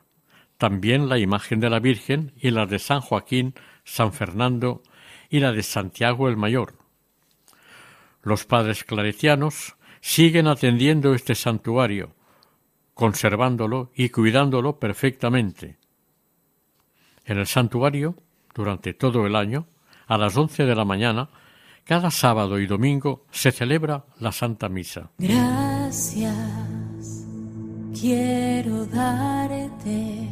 también 0.57 1.11
la 1.11 1.19
imagen 1.19 1.61
de 1.61 1.69
la 1.69 1.79
Virgen 1.79 2.33
y 2.41 2.51
la 2.51 2.65
de 2.65 2.79
San 2.79 3.03
Joaquín, 3.03 3.53
San 3.85 4.15
Fernando 4.15 4.83
y 5.29 5.41
la 5.41 5.53
de 5.53 5.63
Santiago 5.63 6.31
el 6.31 6.39
Mayor. 6.39 6.79
Los 8.23 8.47
padres 8.47 8.85
claretianos 8.85 9.77
siguen 10.01 10.47
atendiendo 10.47 11.13
este 11.13 11.35
santuario, 11.35 12.16
conservándolo 12.97 13.93
y 13.95 14.09
cuidándolo 14.09 14.79
perfectamente. 14.79 15.77
En 17.27 17.37
el 17.37 17.47
santuario, 17.47 18.17
durante 18.55 18.95
todo 18.95 19.27
el 19.27 19.37
año, 19.37 19.67
a 20.07 20.17
las 20.17 20.35
once 20.35 20.65
de 20.65 20.75
la 20.75 20.87
mañana, 20.87 21.29
cada 21.85 22.11
sábado 22.11 22.59
y 22.59 22.67
domingo 22.67 23.27
se 23.31 23.53
celebra 23.53 24.07
la 24.19 24.33
Santa 24.33 24.71
Misa. 24.71 25.11
Gracias 25.19 26.35
quiero 27.93 28.87
darte 28.87 30.31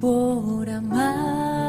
por 0.00 0.68
amarme. 0.68 1.62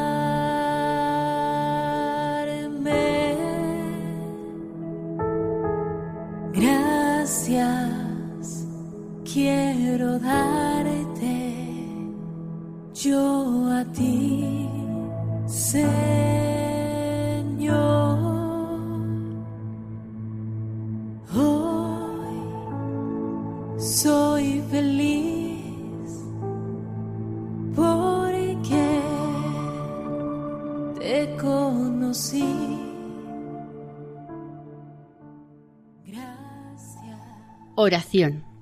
Gracias 6.54 8.12
quiero 9.34 10.19
darte 10.19 11.55
yo 12.93 13.67
a 13.71 13.84
ti, 13.91 14.69
Señor. 15.47 16.03
Soy 23.77 24.61
feliz 24.69 26.23
porque 27.75 29.01
te 30.99 31.36
conocí. 31.38 32.79
Gracias. 36.05 37.19
Oración. 37.75 38.53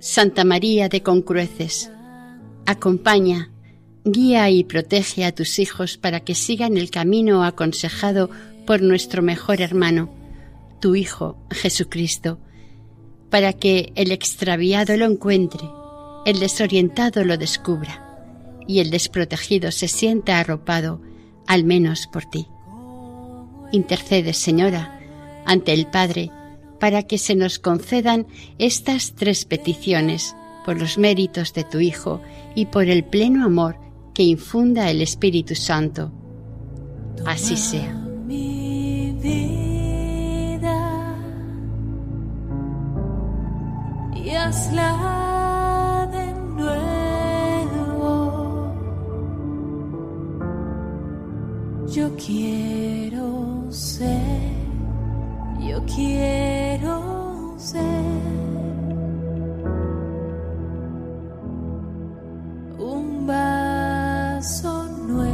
Santa 0.00 0.44
María 0.44 0.88
de 0.88 1.02
Concrueces, 1.02 1.90
acompaña, 2.64 3.50
guía 4.04 4.48
y 4.48 4.64
protege 4.64 5.26
a 5.26 5.32
tus 5.32 5.58
hijos 5.58 5.98
para 5.98 6.20
que 6.20 6.34
sigan 6.34 6.78
el 6.78 6.90
camino 6.90 7.44
aconsejado 7.44 8.30
por 8.66 8.80
nuestro 8.80 9.22
mejor 9.22 9.60
hermano, 9.60 10.10
tu 10.80 10.94
Hijo 10.94 11.36
Jesucristo 11.50 12.38
para 13.30 13.52
que 13.52 13.92
el 13.94 14.10
extraviado 14.10 14.96
lo 14.96 15.04
encuentre, 15.06 15.68
el 16.26 16.40
desorientado 16.40 17.24
lo 17.24 17.36
descubra 17.38 18.06
y 18.66 18.80
el 18.80 18.90
desprotegido 18.90 19.70
se 19.70 19.88
sienta 19.88 20.38
arropado, 20.38 21.00
al 21.46 21.64
menos 21.64 22.06
por 22.06 22.24
ti. 22.24 22.48
Intercede, 23.72 24.32
Señora, 24.32 24.98
ante 25.46 25.72
el 25.72 25.86
Padre, 25.86 26.30
para 26.80 27.04
que 27.04 27.18
se 27.18 27.36
nos 27.36 27.58
concedan 27.58 28.26
estas 28.58 29.14
tres 29.14 29.44
peticiones 29.44 30.34
por 30.64 30.78
los 30.80 30.98
méritos 30.98 31.52
de 31.52 31.64
tu 31.64 31.78
Hijo 31.78 32.20
y 32.54 32.66
por 32.66 32.88
el 32.88 33.04
pleno 33.04 33.44
amor 33.44 33.76
que 34.14 34.24
infunda 34.24 34.90
el 34.90 35.00
Espíritu 35.02 35.54
Santo. 35.54 36.10
Así 37.24 37.56
sea. 37.56 38.00
hazla 44.40 46.08
de 46.12 46.26
nuevo. 46.56 48.02
Yo 51.88 52.10
quiero 52.16 53.66
ser, 53.70 54.59
yo 55.70 55.84
quiero 55.86 57.54
ser 57.56 57.80
un 62.76 63.24
vaso 63.24 64.84
nuevo. 65.06 65.30